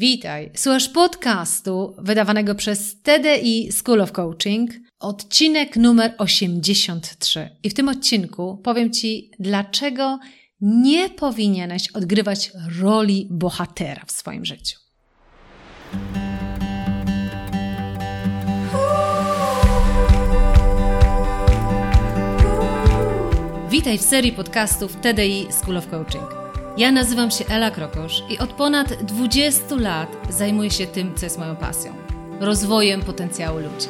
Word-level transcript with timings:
Witaj, 0.00 0.50
słuchasz 0.54 0.88
podcastu 0.88 1.94
wydawanego 1.98 2.54
przez 2.54 3.02
TDI 3.02 3.72
School 3.72 4.00
of 4.00 4.12
Coaching, 4.12 4.70
odcinek 5.00 5.76
numer 5.76 6.14
83. 6.18 7.50
I 7.62 7.70
w 7.70 7.74
tym 7.74 7.88
odcinku 7.88 8.60
powiem 8.64 8.92
Ci, 8.92 9.30
dlaczego 9.38 10.18
nie 10.60 11.10
powinieneś 11.10 11.88
odgrywać 11.88 12.52
roli 12.80 13.28
bohatera 13.30 14.04
w 14.06 14.12
swoim 14.12 14.44
życiu. 14.44 14.78
Witaj 23.70 23.98
w 23.98 24.02
serii 24.02 24.32
podcastów 24.32 24.96
TDI 24.96 25.46
School 25.50 25.76
of 25.76 25.88
Coaching. 25.88 26.47
Ja 26.78 26.92
nazywam 26.92 27.30
się 27.30 27.44
Ela 27.48 27.70
Krokosz 27.70 28.22
i 28.28 28.38
od 28.38 28.52
ponad 28.52 28.88
20 29.02 29.74
lat 29.76 30.08
zajmuję 30.30 30.70
się 30.70 30.86
tym, 30.86 31.14
co 31.14 31.26
jest 31.26 31.38
moją 31.38 31.56
pasją 31.56 31.92
rozwojem 32.40 33.02
potencjału 33.02 33.58
ludzi. 33.58 33.88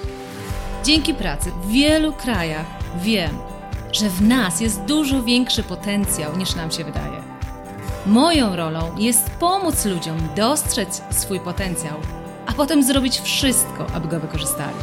Dzięki 0.85 1.15
pracy 1.15 1.51
w 1.63 1.69
wielu 1.69 2.13
krajach 2.13 2.67
wiem, 3.03 3.39
że 3.93 4.09
w 4.11 4.23
nas 4.23 4.61
jest 4.61 4.81
dużo 4.85 5.23
większy 5.23 5.63
potencjał 5.63 6.37
niż 6.37 6.55
nam 6.55 6.71
się 6.71 6.85
wydaje. 6.85 7.23
Moją 8.07 8.57
rolą 8.57 8.97
jest 8.99 9.31
pomóc 9.31 9.85
ludziom 9.85 10.19
dostrzec 10.37 11.03
swój 11.11 11.41
potencjał, 11.41 11.95
a 12.47 12.53
potem 12.53 12.83
zrobić 12.83 13.21
wszystko, 13.21 13.87
aby 13.95 14.09
go 14.09 14.21
wykorzystali. 14.21 14.77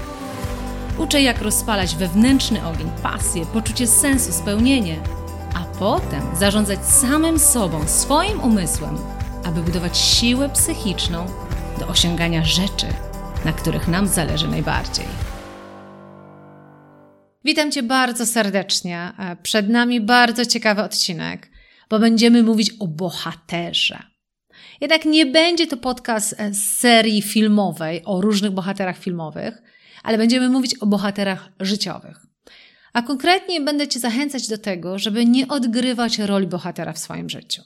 Uczę, 0.97 1.21
jak 1.21 1.41
rozpalać 1.41 1.95
wewnętrzny 1.95 2.67
ogień, 2.67 2.89
pasję, 3.03 3.45
poczucie 3.45 3.87
sensu, 3.87 4.31
spełnienie 4.31 4.99
potem 5.79 6.35
zarządzać 6.35 6.85
samym 6.85 7.39
sobą, 7.39 7.87
swoim 7.87 8.39
umysłem, 8.39 8.97
aby 9.45 9.61
budować 9.61 9.97
siłę 9.97 10.49
psychiczną 10.49 11.25
do 11.79 11.87
osiągania 11.87 12.45
rzeczy, 12.45 12.87
na 13.45 13.53
których 13.53 13.87
nam 13.87 14.07
zależy 14.07 14.47
najbardziej. 14.47 15.05
Witam 17.45 17.71
Cię 17.71 17.83
bardzo 17.83 18.25
serdecznie. 18.25 19.11
Przed 19.43 19.69
nami 19.69 20.01
bardzo 20.01 20.45
ciekawy 20.45 20.81
odcinek, 20.81 21.51
bo 21.89 21.99
będziemy 21.99 22.43
mówić 22.43 22.71
o 22.79 22.87
bohaterze. 22.87 24.03
Jednak 24.81 25.05
nie 25.05 25.25
będzie 25.25 25.67
to 25.67 25.77
podcast 25.77 26.35
z 26.51 26.79
serii 26.79 27.21
filmowej 27.21 28.01
o 28.05 28.21
różnych 28.21 28.51
bohaterach 28.51 28.97
filmowych, 28.97 29.61
ale 30.03 30.17
będziemy 30.17 30.49
mówić 30.49 30.75
o 30.77 30.85
bohaterach 30.85 31.49
życiowych. 31.59 32.34
A 32.95 33.01
konkretnie 33.01 33.61
będę 33.61 33.87
Cię 33.87 33.99
zachęcać 33.99 34.47
do 34.47 34.57
tego, 34.57 34.99
żeby 34.99 35.25
nie 35.25 35.47
odgrywać 35.47 36.19
roli 36.19 36.47
bohatera 36.47 36.93
w 36.93 36.99
swoim 36.99 37.29
życiu. 37.29 37.61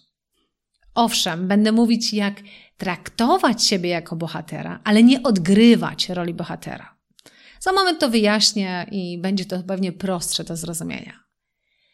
Owszem, 0.96 1.48
będę 1.48 1.72
mówić, 1.72 2.14
jak 2.14 2.42
traktować 2.78 3.64
siebie 3.64 3.90
jako 3.90 4.16
bohatera, 4.16 4.80
ale 4.84 5.04
nie 5.04 5.24
odgrywać 5.24 6.10
roli 6.10 6.34
bohatera. 6.34 6.96
Za 7.60 7.72
moment 7.72 8.00
to 8.00 8.10
wyjaśnię 8.10 8.86
i 8.92 9.22
będzie 9.22 9.46
to 9.46 9.64
pewnie 9.64 9.92
prostsze 9.92 10.44
do 10.44 10.56
zrozumienia. 10.56 11.20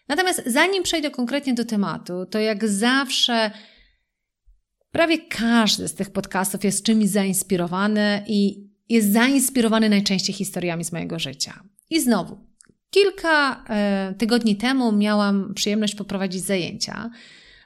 Natomiast 0.08 0.44
zanim 0.46 0.84
przejdę 0.84 1.12
konkretnie 1.12 1.54
do 1.54 1.66
tematu, 1.66 2.26
to 2.26 2.40
jak 2.40 2.68
zawsze 2.68 3.52
prawie 4.92 5.18
każdy 5.18 5.88
z 5.88 5.94
tych 5.94 6.10
podcastów 6.10 6.64
jest 6.64 6.86
czymś 6.86 7.10
zainspirowany 7.10 8.24
i 8.28 8.70
jest 8.90 9.12
zainspirowany 9.12 9.90
najczęściej 9.90 10.36
historiami 10.36 10.84
z 10.84 10.92
mojego 10.92 11.20
życia. 11.20 11.64
I 11.90 12.02
znowu, 12.02 12.55
Kilka 12.96 13.64
e, 13.70 14.14
tygodni 14.18 14.56
temu 14.56 14.92
miałam 14.92 15.54
przyjemność 15.54 15.96
poprowadzić 15.96 16.44
zajęcia 16.44 17.10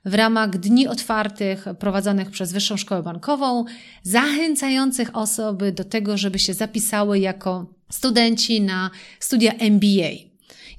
w 0.06 0.14
ramach 0.14 0.50
dni 0.50 0.88
otwartych 0.88 1.66
prowadzonych 1.80 2.32
przez 2.32 2.54
Wyższą 2.54 2.78
Szkołę 2.78 3.04
Bankową, 3.04 3.66
zachęcających 4.04 5.16
osoby 5.16 5.72
do 5.72 5.84
tego, 5.84 6.18
żeby 6.18 6.40
się 6.40 6.54
zapisały 6.54 7.20
jako 7.20 7.74
studenci 7.90 8.62
na 8.62 8.90
studia 9.20 9.54
MBA. 9.54 10.12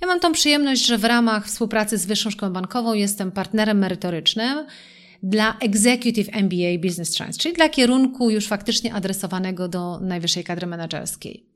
Ja 0.00 0.06
mam 0.06 0.20
tą 0.20 0.32
przyjemność, 0.32 0.86
że 0.86 0.98
w 0.98 1.04
ramach 1.04 1.46
współpracy 1.46 1.98
z 1.98 2.06
Wyższą 2.06 2.30
Szkołą 2.30 2.52
Bankową 2.52 2.94
jestem 2.94 3.32
partnerem 3.32 3.78
merytorycznym 3.78 4.66
dla 5.22 5.58
Executive 5.58 6.28
MBA 6.32 6.78
Business 6.82 7.10
Trends, 7.10 7.38
czyli 7.38 7.54
dla 7.54 7.68
kierunku 7.68 8.30
już 8.30 8.46
faktycznie 8.46 8.94
adresowanego 8.94 9.68
do 9.68 10.00
najwyższej 10.00 10.44
kadry 10.44 10.66
menedżerskiej. 10.66 11.50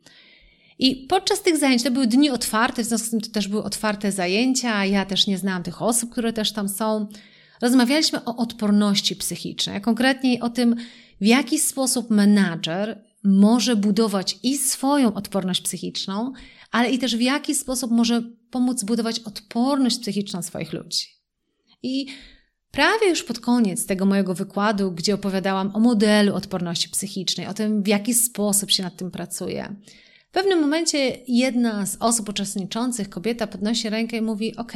I 0.79 0.97
podczas 0.97 1.43
tych 1.43 1.57
zajęć, 1.57 1.83
to 1.83 1.91
były 1.91 2.07
dni 2.07 2.31
otwarte, 2.31 2.83
w 2.83 2.87
związku 2.87 3.07
z 3.07 3.11
tym 3.11 3.21
to 3.21 3.31
też 3.31 3.49
były 3.49 3.63
otwarte 3.65 4.13
zajęcia, 4.13 4.85
ja 4.85 5.07
też 5.07 5.27
nie 5.27 5.39
znałam 5.39 5.63
tych 5.63 5.83
osób, 5.83 6.11
które 6.11 6.33
też 6.33 6.53
tam 6.53 6.69
są. 6.69 7.07
Rozmawialiśmy 7.61 8.25
o 8.25 8.37
odporności 8.37 9.17
psychicznej, 9.17 9.81
konkretniej 9.81 10.41
o 10.41 10.51
tym, 10.51 10.77
w 11.21 11.27
jaki 11.27 11.59
sposób 11.59 12.11
menadżer 12.11 13.05
może 13.25 13.77
budować 13.77 14.39
i 14.43 14.59
swoją 14.59 15.15
odporność 15.15 15.61
psychiczną, 15.61 16.33
ale 16.71 16.91
i 16.91 16.99
też 16.99 17.17
w 17.17 17.21
jaki 17.21 17.55
sposób 17.55 17.91
może 17.91 18.23
pomóc 18.51 18.85
budować 18.85 19.21
odporność 19.21 19.99
psychiczną 19.99 20.43
swoich 20.43 20.73
ludzi. 20.73 21.07
I 21.83 22.07
prawie 22.71 23.09
już 23.09 23.25
pod 23.25 23.41
koniec 23.41 23.87
tego 23.87 24.07
mojego 24.07 24.35
wykładu, 24.35 24.93
gdzie 24.93 25.15
opowiadałam 25.15 25.77
o 25.77 25.81
modelu 25.81 26.35
odporności 26.35 26.89
psychicznej, 26.89 27.47
o 27.47 27.55
tym, 27.55 27.83
w 27.83 27.89
jaki 27.89 28.15
sposób 28.15 28.71
się 28.71 28.83
nad 28.83 28.97
tym 28.97 29.11
pracuje, 29.11 29.77
w 30.35 30.37
pewnym 30.37 30.61
momencie 30.61 31.19
jedna 31.29 31.87
z 31.87 31.97
osób 32.01 32.29
uczestniczących, 32.29 33.09
kobieta, 33.09 33.47
podnosi 33.47 33.91
rękę 33.91 34.17
i 34.17 34.21
mówi: 34.21 34.57
OK, 34.57 34.73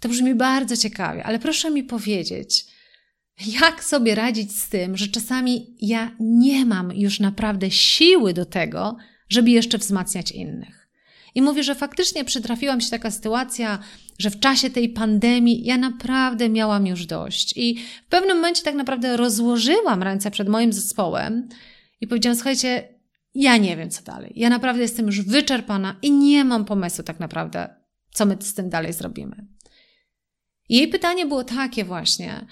to 0.00 0.08
brzmi 0.08 0.34
bardzo 0.34 0.76
ciekawie, 0.76 1.24
ale 1.24 1.38
proszę 1.38 1.70
mi 1.70 1.84
powiedzieć, 1.84 2.66
jak 3.46 3.84
sobie 3.84 4.14
radzić 4.14 4.56
z 4.56 4.68
tym, 4.68 4.96
że 4.96 5.08
czasami 5.08 5.76
ja 5.80 6.10
nie 6.20 6.66
mam 6.66 6.92
już 6.92 7.20
naprawdę 7.20 7.70
siły 7.70 8.34
do 8.34 8.44
tego, 8.44 8.96
żeby 9.28 9.50
jeszcze 9.50 9.78
wzmacniać 9.78 10.32
innych. 10.32 10.88
I 11.34 11.42
mówię, 11.42 11.62
że 11.62 11.74
faktycznie 11.74 12.24
przytrafiła 12.24 12.76
mi 12.76 12.82
się 12.82 12.90
taka 12.90 13.10
sytuacja, 13.10 13.78
że 14.18 14.30
w 14.30 14.40
czasie 14.40 14.70
tej 14.70 14.88
pandemii 14.88 15.64
ja 15.64 15.78
naprawdę 15.78 16.48
miałam 16.48 16.86
już 16.86 17.06
dość. 17.06 17.52
I 17.56 17.78
w 18.06 18.08
pewnym 18.08 18.36
momencie 18.36 18.62
tak 18.62 18.74
naprawdę 18.74 19.16
rozłożyłam 19.16 20.02
ręce 20.02 20.30
przed 20.30 20.48
moim 20.48 20.72
zespołem 20.72 21.48
i 22.00 22.06
powiedziałam: 22.06 22.36
Słuchajcie, 22.36 22.97
ja 23.38 23.56
nie 23.56 23.76
wiem, 23.76 23.90
co 23.90 24.02
dalej. 24.02 24.32
Ja 24.36 24.48
naprawdę 24.48 24.82
jestem 24.82 25.06
już 25.06 25.20
wyczerpana 25.20 25.96
i 26.02 26.10
nie 26.10 26.44
mam 26.44 26.64
pomysłu 26.64 27.04
tak 27.04 27.20
naprawdę, 27.20 27.74
co 28.12 28.26
my 28.26 28.36
z 28.40 28.54
tym 28.54 28.68
dalej 28.68 28.92
zrobimy. 28.92 29.46
Jej 30.68 30.88
pytanie 30.88 31.26
było 31.26 31.44
takie 31.44 31.84
właśnie, 31.84 32.46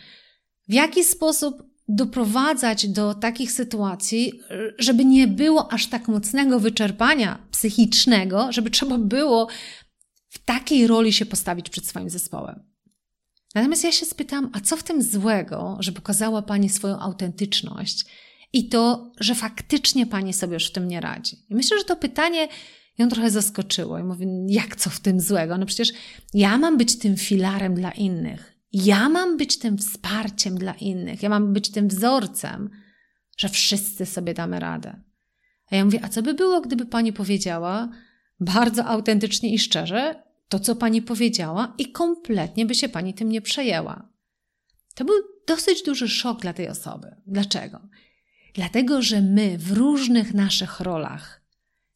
w 0.69 0.73
jaki 0.73 1.05
sposób 1.05 1.63
doprowadzać 1.89 2.89
do 2.89 3.15
takich 3.15 3.53
sytuacji, 3.53 4.33
żeby 4.79 5.05
nie 5.05 5.29
było 5.29 5.73
aż 5.73 5.87
tak 5.87 6.09
mocnego 6.09 6.61
wyczerpania 6.61 7.47
psychicznego, 7.51 8.53
żeby 8.53 8.71
trzeba 8.71 8.99
było 8.99 9.49
w 10.29 10.39
takiej 10.39 10.87
roli 10.87 11.13
się 11.13 11.27
postawić 11.27 11.71
przed 11.71 11.87
swoim 11.87 12.11
zespołem. 12.11 12.63
Natomiast 13.55 13.85
ja 13.85 13.93
się 13.93 14.07
spytam, 14.07 14.51
a 14.53 14.61
co 14.61 14.77
w 14.77 14.83
tym 14.83 15.03
złego, 15.03 15.77
że 15.81 15.93
pokazała 15.93 16.43
Pani 16.43 16.69
swoją 16.69 16.99
autentyczność 16.99 18.05
i 18.53 18.69
to, 18.69 19.13
że 19.21 19.35
faktycznie 19.35 20.07
pani 20.07 20.33
sobie 20.33 20.55
już 20.55 20.67
w 20.67 20.73
tym 20.73 20.89
nie 20.89 21.01
radzi. 21.01 21.37
I 21.51 21.55
myślę, 21.55 21.79
że 21.79 21.85
to 21.85 21.97
pytanie 21.97 22.49
ją 22.99 23.09
trochę 23.09 23.31
zaskoczyło 23.31 23.99
i 23.99 24.05
mówi, 24.05 24.27
jak 24.49 24.77
co 24.77 24.91
w 24.91 25.01
tym 25.01 25.21
złego? 25.21 25.59
No 25.59 25.67
przecież 25.67 25.93
ja 26.35 26.59
mam 26.59 26.79
być 26.79 26.99
tym 26.99 27.17
filarem 27.17 27.75
dla 27.75 27.91
innych. 27.91 28.57
Ja 28.73 29.09
mam 29.09 29.37
być 29.37 29.59
tym 29.59 29.79
wsparciem 29.79 30.59
dla 30.59 30.73
innych. 30.73 31.23
Ja 31.23 31.29
mam 31.29 31.53
być 31.53 31.71
tym 31.71 31.89
wzorcem, 31.89 32.71
że 33.37 33.49
wszyscy 33.49 34.07
sobie 34.07 34.35
damy 34.35 34.61
radę. 34.61 35.01
A 35.71 35.77
ja 35.77 35.85
mówię, 35.85 36.01
a 36.03 36.09
co 36.09 36.23
by 36.23 36.35
było, 36.35 36.61
gdyby 36.61 36.87
pani 36.87 37.13
powiedziała 37.13 37.89
bardzo 38.41 38.85
autentycznie 38.85 39.55
i 39.55 39.59
szczerze 39.59 40.23
to, 40.49 40.61
co 40.61 40.77
pani 40.77 41.03
powiedziała 41.03 41.75
i 41.79 41.93
kompletnie 41.93 42.67
by 42.67 42.75
się 42.75 42.89
pani 42.89 43.15
tym 43.15 43.29
nie 43.29 43.41
przejęła? 43.41 44.09
To 44.95 45.05
był 45.05 45.15
dosyć 45.47 45.83
duży 45.83 46.09
szok 46.09 46.41
dla 46.41 46.53
tej 46.53 46.69
osoby. 46.69 47.17
Dlaczego? 47.27 47.81
Dlatego, 48.57 49.03
że 49.03 49.23
my 49.23 49.59
w 49.59 49.73
różnych 49.73 50.35
naszych 50.35 50.81
rolach 50.81 51.43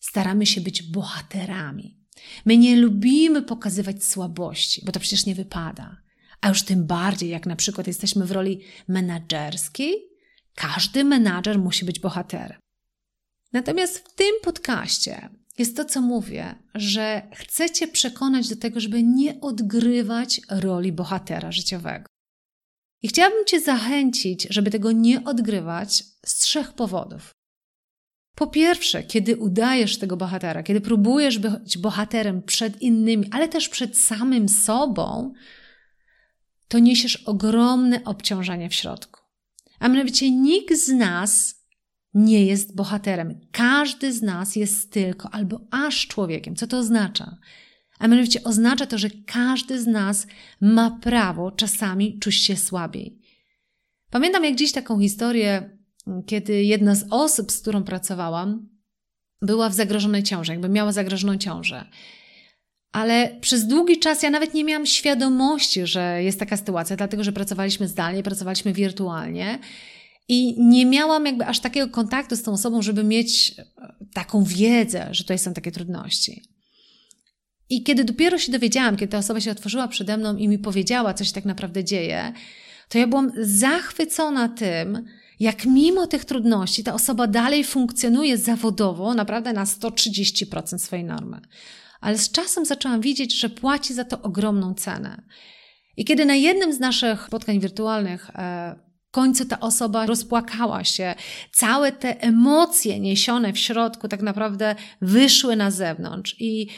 staramy 0.01 0.47
się 0.47 0.61
być 0.61 0.83
bohaterami. 0.83 2.01
My 2.45 2.57
nie 2.57 2.77
lubimy 2.77 3.43
pokazywać 3.43 4.05
słabości, 4.05 4.83
bo 4.85 4.93
to 4.93 5.01
przecież 5.01 5.27
nie 5.27 5.35
wypada. 5.35 6.03
A 6.41 6.49
już 6.49 6.63
tym 6.63 6.87
bardziej, 6.87 7.31
jak 7.31 7.47
na 7.47 7.57
przykład 7.57 7.87
jesteśmy 7.87 8.27
w 8.27 8.31
roli 8.31 8.61
menadżerskiej, 8.89 9.95
każdy 10.55 11.05
menadżer 11.05 11.59
musi 11.59 11.85
być 11.85 12.01
bohaterem. 12.01 12.59
Natomiast 13.53 13.99
w 13.99 14.15
tym 14.15 14.33
podcaście 14.43 15.29
jest 15.59 15.77
to, 15.77 15.85
co 15.85 16.01
mówię, 16.01 16.55
że 16.75 17.29
chcecie 17.35 17.89
przekonać 17.89 18.49
do 18.49 18.57
tego, 18.57 18.81
żeby 18.81 19.03
nie 19.03 19.41
odgrywać 19.41 20.41
roli 20.51 20.93
bohatera 20.93 21.53
życiowego. 21.53 22.10
I 23.03 23.09
chciałabym 23.09 23.45
Cię 23.45 23.61
zachęcić, 23.61 24.47
żeby 24.51 24.71
tego 24.71 24.93
nie 24.93 25.25
odgrywać 25.25 26.05
z 26.27 26.39
trzech 26.39 26.73
powodów. 26.73 27.35
Po 28.35 28.47
pierwsze, 28.47 29.03
kiedy 29.03 29.37
udajesz 29.37 29.99
tego 29.99 30.17
bohatera, 30.17 30.63
kiedy 30.63 30.81
próbujesz 30.81 31.39
być 31.39 31.79
bohaterem 31.79 32.43
przed 32.43 32.83
innymi, 32.83 33.29
ale 33.31 33.49
też 33.49 33.69
przed 33.69 33.99
samym 33.99 34.49
sobą, 34.49 35.33
to 36.69 36.79
niesiesz 36.79 37.17
ogromne 37.17 38.05
obciążenie 38.05 38.69
w 38.69 38.75
środku. 38.75 39.21
A 39.79 39.89
mianowicie 39.89 40.31
nikt 40.31 40.75
z 40.75 40.89
nas 40.89 41.61
nie 42.15 42.47
jest 42.47 42.77
bohaterem. 42.77 43.41
Każdy 43.53 44.13
z 44.13 44.23
nas 44.23 44.57
jest 44.57 44.93
tylko 44.93 45.31
albo 45.31 45.61
aż 45.71 46.07
człowiekiem. 46.07 46.57
Co 46.57 46.67
to 46.67 46.79
oznacza? 46.79 47.37
A 48.01 48.09
mianowicie 48.09 48.45
oznacza 48.45 48.87
to, 48.87 48.99
że 48.99 49.09
każdy 49.27 49.81
z 49.81 49.87
nas 49.87 50.27
ma 50.61 50.91
prawo 50.91 51.51
czasami 51.51 52.19
czuć 52.19 52.35
się 52.35 52.57
słabiej. 52.57 53.19
Pamiętam 54.11 54.45
jak 54.45 54.55
dziś 54.55 54.73
taką 54.73 55.01
historię, 55.01 55.79
kiedy 56.27 56.65
jedna 56.65 56.95
z 56.95 57.05
osób, 57.11 57.53
z 57.53 57.61
którą 57.61 57.83
pracowałam, 57.83 58.69
była 59.43 59.69
w 59.69 59.75
zagrożonej 59.75 60.23
ciąży, 60.23 60.53
jakby 60.53 60.69
miała 60.69 60.93
zagrożoną 60.93 61.39
ciążę. 61.39 61.85
Ale 62.93 63.37
przez 63.41 63.67
długi 63.67 63.99
czas 63.99 64.23
ja 64.23 64.31
nawet 64.31 64.55
nie 64.55 64.65
miałam 64.65 64.87
świadomości, 64.87 65.87
że 65.87 66.23
jest 66.23 66.39
taka 66.39 66.57
sytuacja, 66.57 66.97
dlatego 66.97 67.25
że 67.25 67.33
pracowaliśmy 67.33 67.89
zdalnie, 67.89 68.23
pracowaliśmy 68.23 68.73
wirtualnie. 68.73 69.59
I 70.29 70.65
nie 70.65 70.87
miałam 70.87 71.27
jakby 71.27 71.47
aż 71.47 71.61
takiego 71.61 71.89
kontaktu 71.89 72.37
z 72.37 72.43
tą 72.43 72.53
osobą, 72.53 72.83
żeby 72.83 73.05
mieć 73.05 73.55
taką 74.15 74.45
wiedzę, 74.45 75.09
że 75.11 75.25
tutaj 75.25 75.39
są 75.39 75.55
takie 75.55 75.73
trudności. 75.73 76.50
I 77.71 77.83
kiedy 77.83 78.05
dopiero 78.05 78.39
się 78.39 78.53
dowiedziałam, 78.53 78.97
kiedy 78.97 79.13
ta 79.13 79.19
osoba 79.19 79.41
się 79.41 79.51
otworzyła 79.51 79.89
przede 79.89 80.17
mną 80.17 80.37
i 80.37 80.49
mi 80.49 80.59
powiedziała, 80.59 81.15
co 81.15 81.25
się 81.25 81.33
tak 81.33 81.45
naprawdę 81.45 81.85
dzieje, 81.85 82.33
to 82.89 82.99
ja 82.99 83.07
byłam 83.07 83.33
zachwycona 83.43 84.49
tym, 84.49 85.05
jak 85.41 85.65
mimo 85.65 86.07
tych 86.07 86.25
trudności 86.25 86.85
ta 86.85 86.95
osoba 86.95 87.27
dalej 87.27 87.65
funkcjonuje 87.65 88.39
zawodowo 88.39 89.15
naprawdę 89.15 89.53
na 89.53 89.65
130% 89.65 90.79
swojej 90.79 91.05
normy. 91.05 91.41
Ale 92.01 92.19
z 92.19 92.31
czasem 92.31 92.65
zaczęłam 92.65 93.01
widzieć, 93.01 93.41
że 93.41 93.49
płaci 93.49 93.95
za 93.95 94.05
to 94.05 94.23
ogromną 94.23 94.75
cenę. 94.75 95.23
I 95.97 96.05
kiedy 96.05 96.25
na 96.25 96.35
jednym 96.35 96.73
z 96.73 96.81
naszych 96.81 97.25
spotkań 97.27 97.61
wirtualnych 97.61 98.31
e, 98.31 98.77
w 99.09 99.11
końcu 99.11 99.45
ta 99.45 99.61
osoba 99.61 100.07
rozpłakała 100.07 100.85
się, 100.85 101.15
całe 101.53 101.93
te 101.93 102.21
emocje 102.21 103.01
niesione 103.01 103.53
w 103.53 103.59
środku 103.59 104.09
tak 104.09 104.23
naprawdę 104.23 104.75
wyszły 105.01 105.57
na 105.57 105.71
zewnątrz 105.71 106.37
i 106.39 106.69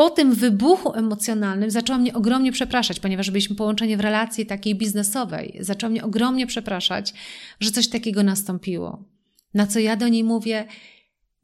po 0.00 0.10
tym 0.10 0.34
wybuchu 0.34 0.94
emocjonalnym 0.94 1.70
zaczęła 1.70 1.98
mnie 1.98 2.14
ogromnie 2.14 2.52
przepraszać, 2.52 3.00
ponieważ 3.00 3.30
byliśmy 3.30 3.56
połączeni 3.56 3.96
w 3.96 4.00
relacji 4.00 4.46
takiej 4.46 4.74
biznesowej. 4.74 5.58
Zaczęła 5.60 5.90
mnie 5.90 6.04
ogromnie 6.04 6.46
przepraszać, 6.46 7.14
że 7.60 7.70
coś 7.70 7.88
takiego 7.88 8.22
nastąpiło. 8.22 9.04
Na 9.54 9.66
co 9.66 9.78
ja 9.78 9.96
do 9.96 10.08
niej 10.08 10.24
mówię: 10.24 10.66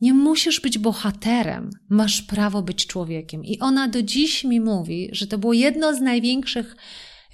Nie 0.01 0.15
musisz 0.15 0.61
być 0.61 0.79
bohaterem, 0.79 1.71
masz 1.89 2.23
prawo 2.23 2.63
być 2.63 2.87
człowiekiem. 2.87 3.45
I 3.45 3.59
ona 3.59 3.89
do 3.89 4.03
dziś 4.03 4.45
mi 4.45 4.61
mówi, 4.61 5.09
że 5.13 5.27
to 5.27 5.39
było 5.39 5.53
jedno 5.53 5.95
z 5.95 6.01
największych 6.01 6.77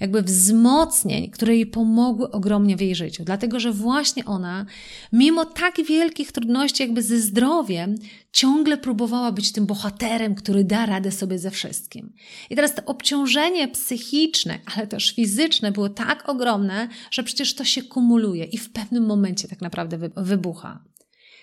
jakby 0.03 0.21
wzmocnień, 0.21 1.29
które 1.29 1.55
jej 1.55 1.65
pomogły 1.65 2.31
ogromnie 2.31 2.77
w 2.77 2.81
jej 2.81 2.95
życiu. 2.95 3.23
Dlatego, 3.23 3.59
że 3.59 3.71
właśnie 3.71 4.25
ona, 4.25 4.65
mimo 5.11 5.45
tak 5.45 5.83
wielkich 5.85 6.31
trudności 6.31 6.83
jakby 6.83 7.01
ze 7.01 7.19
zdrowiem, 7.19 7.95
ciągle 8.31 8.77
próbowała 8.77 9.31
być 9.31 9.51
tym 9.51 9.65
bohaterem, 9.65 10.35
który 10.35 10.63
da 10.63 10.85
radę 10.85 11.11
sobie 11.11 11.39
ze 11.39 11.51
wszystkim. 11.51 12.13
I 12.49 12.55
teraz 12.55 12.75
to 12.75 12.85
obciążenie 12.85 13.67
psychiczne, 13.67 14.59
ale 14.75 14.87
też 14.87 15.15
fizyczne 15.15 15.71
było 15.71 15.89
tak 15.89 16.29
ogromne, 16.29 16.87
że 17.11 17.23
przecież 17.23 17.55
to 17.55 17.63
się 17.63 17.83
kumuluje 17.83 18.45
i 18.45 18.57
w 18.57 18.71
pewnym 18.71 19.05
momencie 19.05 19.47
tak 19.47 19.61
naprawdę 19.61 20.09
wybucha. 20.17 20.83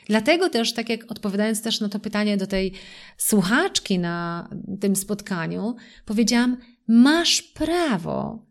Dlatego 0.06 0.48
też, 0.50 0.72
tak 0.72 0.88
jak 0.88 1.12
odpowiadając 1.12 1.62
też 1.62 1.80
na 1.80 1.88
to 1.88 2.00
pytanie 2.00 2.36
do 2.36 2.46
tej 2.46 2.72
słuchaczki 3.16 3.98
na 3.98 4.48
tym 4.80 4.96
spotkaniu, 4.96 5.76
powiedziałam, 6.04 6.56
masz 6.88 7.42
prawo 7.42 8.49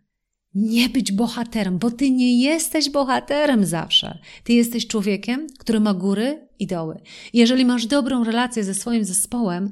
nie 0.54 0.90
być 0.90 1.12
bohaterem, 1.12 1.78
bo 1.78 1.92
ty 1.92 2.12
nie 2.12 2.42
jesteś 2.42 2.90
bohaterem 2.90 3.66
zawsze. 3.66 4.19
Ty 4.44 4.54
jesteś 4.54 4.88
człowiekiem, 4.88 5.48
który 5.60 5.80
ma 5.80 5.94
góry 5.94 6.48
i 6.60 6.68
doły. 6.68 7.01
Jeżeli 7.34 7.66
masz 7.66 7.86
dobrą 7.86 8.24
relację 8.24 8.63
ze 8.63 8.74
swoim 8.74 9.06
zespołem, 9.06 9.69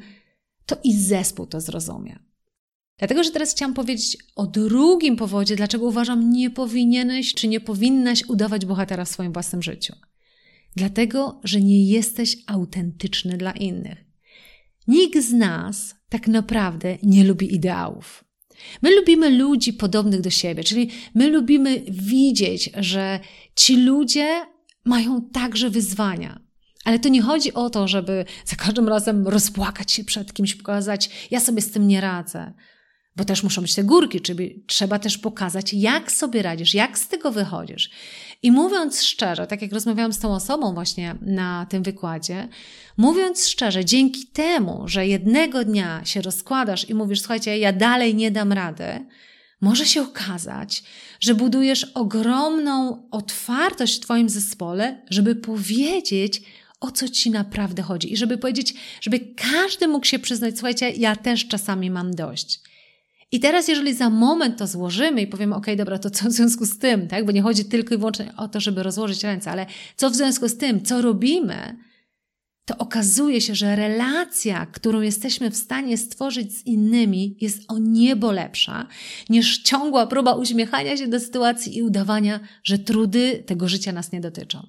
to 0.66 0.78
i 0.84 0.98
zespół 0.98 1.48
to 1.48 1.62
zrozumie. 1.62 2.20
Dlatego, 2.98 3.24
że 3.24 3.32
teraz 3.32 3.52
chciałam 3.52 3.74
powiedzieć 3.74 4.18
o 4.36 4.48
drugim 4.48 5.16
powodzie, 5.16 5.56
dlaczego 5.56 5.86
uważam, 5.86 6.32
nie 6.32 6.50
powinieneś 6.50 7.34
czy 7.34 7.48
nie 7.48 7.60
powinnaś 7.60 8.24
udawać 8.28 8.66
bohatera 8.66 9.06
w 9.06 9.10
swoim 9.10 9.34
własnym 9.34 9.64
życiu. 9.64 9.94
Dlatego, 10.76 11.42
że 11.44 11.62
nie 11.62 11.86
jesteś 11.86 12.38
autentyczny 12.48 13.38
dla 13.38 13.52
innych. 13.52 14.06
Nikt 14.88 15.24
z 15.24 15.34
nas 15.34 15.96
tak 16.10 16.28
naprawdę 16.28 16.98
nie 17.04 17.24
lubi 17.24 17.56
ideałów. 17.56 18.27
My 18.81 18.95
lubimy 18.95 19.30
ludzi 19.30 19.74
podobnych 19.74 20.21
do 20.21 20.30
siebie, 20.30 20.63
czyli 20.63 20.89
my 21.15 21.30
lubimy 21.30 21.83
widzieć, 21.89 22.69
że 22.77 23.19
ci 23.56 23.77
ludzie 23.77 24.45
mają 24.86 25.30
także 25.33 25.69
wyzwania. 25.69 26.48
Ale 26.86 27.00
to 27.00 27.09
nie 27.09 27.21
chodzi 27.21 27.54
o 27.54 27.69
to, 27.69 27.88
żeby 27.88 28.25
za 28.45 28.56
każdym 28.56 28.88
razem 28.88 29.27
rozpłakać 29.27 29.92
się 29.92 30.04
przed 30.04 30.33
kimś, 30.33 30.56
pokazać, 30.56 31.27
ja 31.31 31.39
sobie 31.39 31.62
z 31.62 31.71
tym 31.71 31.88
nie 31.88 32.01
radzę. 32.01 32.54
Bo 33.18 33.25
też 33.25 33.44
muszą 33.44 33.62
być 33.62 33.75
te 33.75 33.84
górki, 33.84 34.22
czyli 34.22 34.64
trzeba 34.68 35.00
też 35.00 35.18
pokazać, 35.18 35.74
jak 35.74 36.12
sobie 36.12 36.42
radzisz, 36.42 36.74
jak 36.74 37.00
z 37.00 37.08
tego 37.08 37.31
wychodzisz. 37.31 37.90
I 38.44 38.52
mówiąc 38.52 39.04
szczerze, 39.04 39.48
tak 39.48 39.62
jak 39.62 39.72
rozmawiałam 39.72 40.14
z 40.14 40.19
tą 40.19 40.34
osobą 40.34 40.74
właśnie 40.74 41.16
na 41.22 41.66
tym 41.69 41.84
wykładzie, 41.84 42.48
mówiąc 42.98 43.48
szczerze, 43.48 43.86
dzięki 43.86 44.28
temu, 44.28 44.84
że 44.88 45.08
jednego 45.08 45.66
dnia 45.66 46.06
się 46.06 46.22
rozkładasz 46.22 46.90
i 46.90 46.94
mówisz, 46.94 47.19
słuchajcie, 47.19 47.58
ja 47.58 47.74
dalej 47.74 48.16
nie 48.16 48.31
dam 48.31 48.54
rady, 48.54 49.06
może 49.62 49.86
się 49.86 50.02
okazać, 50.02 50.84
że 51.19 51.36
budujesz 51.36 51.84
ogromną 51.84 53.04
otwartość 53.12 53.98
w 53.98 54.00
Twoim 54.00 54.30
zespole, 54.30 55.02
żeby 55.10 55.36
powiedzieć, 55.36 56.42
o 56.80 56.92
co 56.92 57.10
Ci 57.10 57.31
naprawdę 57.31 57.81
chodzi 57.84 58.14
i 58.14 58.18
żeby 58.18 58.38
powiedzieć, 58.38 58.74
żeby 59.02 59.19
każdy 59.19 59.88
mógł 59.88 60.06
się 60.06 60.19
przyznać, 60.19 60.54
słuchajcie, 60.54 60.90
ja 60.90 61.16
też 61.16 61.48
czasami 61.48 61.92
mam 61.92 62.16
dość. 62.16 62.60
I 63.32 63.40
teraz, 63.40 63.68
jeżeli 63.68 63.94
za 63.94 64.10
moment 64.10 64.58
to 64.58 64.68
złożymy 64.68 65.22
i 65.22 65.28
powiemy, 65.28 65.56
OK, 65.56 65.66
dobra, 65.78 66.00
to 66.00 66.10
co 66.10 66.30
w 66.30 66.32
związku 66.32 66.66
z 66.66 66.78
tym, 66.78 67.08
tak? 67.08 67.26
Bo 67.26 67.32
nie 67.32 67.42
chodzi 67.42 67.66
tylko 67.66 67.96
i 67.96 67.98
wyłącznie 67.98 68.34
o 68.38 68.48
to, 68.48 68.60
żeby 68.60 68.84
rozłożyć 68.84 69.24
ręce, 69.24 69.52
ale 69.52 69.66
co 69.96 70.10
w 70.10 70.16
związku 70.16 70.50
z 70.50 70.58
tym, 70.58 70.82
co 70.82 71.02
robimy, 71.02 71.78
to 72.66 72.78
okazuje 72.78 73.42
się, 73.42 73.56
że 73.56 73.76
relacja, 73.76 74.66
którą 74.66 75.02
jesteśmy 75.02 75.52
w 75.52 75.58
stanie 75.58 75.98
stworzyć 75.98 76.58
z 76.58 76.66
innymi, 76.66 77.38
jest 77.42 77.72
o 77.72 77.78
niebo 77.80 78.32
lepsza 78.32 78.88
niż 79.30 79.58
ciągła 79.64 80.08
próba 80.08 80.34
uśmiechania 80.34 80.98
się 80.98 81.08
do 81.08 81.20
sytuacji 81.20 81.78
i 81.78 81.82
udawania, 81.82 82.40
że 82.64 82.80
trudy 82.80 83.44
tego 83.46 83.68
życia 83.68 83.92
nas 83.92 84.12
nie 84.12 84.22
dotyczą. 84.22 84.68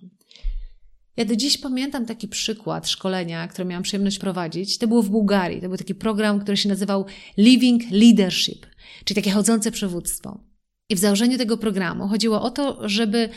Ja 1.19 1.25
do 1.25 1.37
dziś 1.37 1.59
pamiętam 1.59 2.07
taki 2.07 2.29
przykład 2.29 2.89
szkolenia, 2.89 3.49
które 3.49 3.65
miałam 3.65 3.83
przyjemność 3.83 4.19
prowadzić. 4.19 4.79
To 4.79 4.89
było 4.89 5.03
w 5.03 5.11
Bułgarii. 5.11 5.61
To 5.61 5.69
był 5.69 5.77
taki 5.77 5.95
program, 5.95 6.41
który 6.41 6.57
się 6.57 6.69
nazywał 6.69 7.07
Living 7.37 7.83
Leadership, 7.91 8.67
czyli 9.05 9.23
takie 9.23 9.31
chodzące 9.31 9.71
przywództwo. 9.71 10.41
I 10.89 10.95
w 10.95 10.99
założeniu 10.99 11.39
tego 11.39 11.57
programu 11.57 12.09
chodziło 12.09 12.43
o 12.43 12.51
to, 12.51 12.89
żeby 12.89 13.29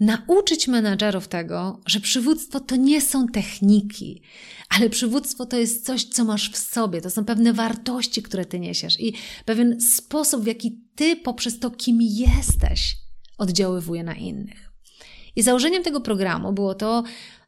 nauczyć 0.00 0.68
menadżerów 0.68 1.28
tego, 1.28 1.80
że 1.86 2.00
przywództwo 2.00 2.60
to 2.60 2.76
nie 2.76 3.00
są 3.00 3.26
techniki, 3.26 4.22
ale 4.68 4.90
przywództwo 4.90 5.46
to 5.46 5.56
jest 5.56 5.86
coś, 5.86 6.04
co 6.04 6.24
masz 6.24 6.50
w 6.50 6.56
sobie. 6.56 7.00
To 7.00 7.10
są 7.10 7.24
pewne 7.24 7.52
wartości, 7.52 8.22
które 8.22 8.44
ty 8.44 8.60
niesiesz 8.60 9.00
i 9.00 9.12
pewien 9.44 9.80
sposób, 9.80 10.42
w 10.42 10.46
jaki 10.46 10.80
ty 10.94 11.16
poprzez 11.16 11.58
to, 11.58 11.70
kim 11.70 11.98
jesteś, 12.02 12.96
oddziaływuje 13.38 14.04
na 14.04 14.14
innych. 14.14 14.67
I 15.38 15.42
założeniem 15.42 15.82
tego 15.82 16.00
programu 16.00 16.52
było 16.52 16.74
to, 16.74 17.02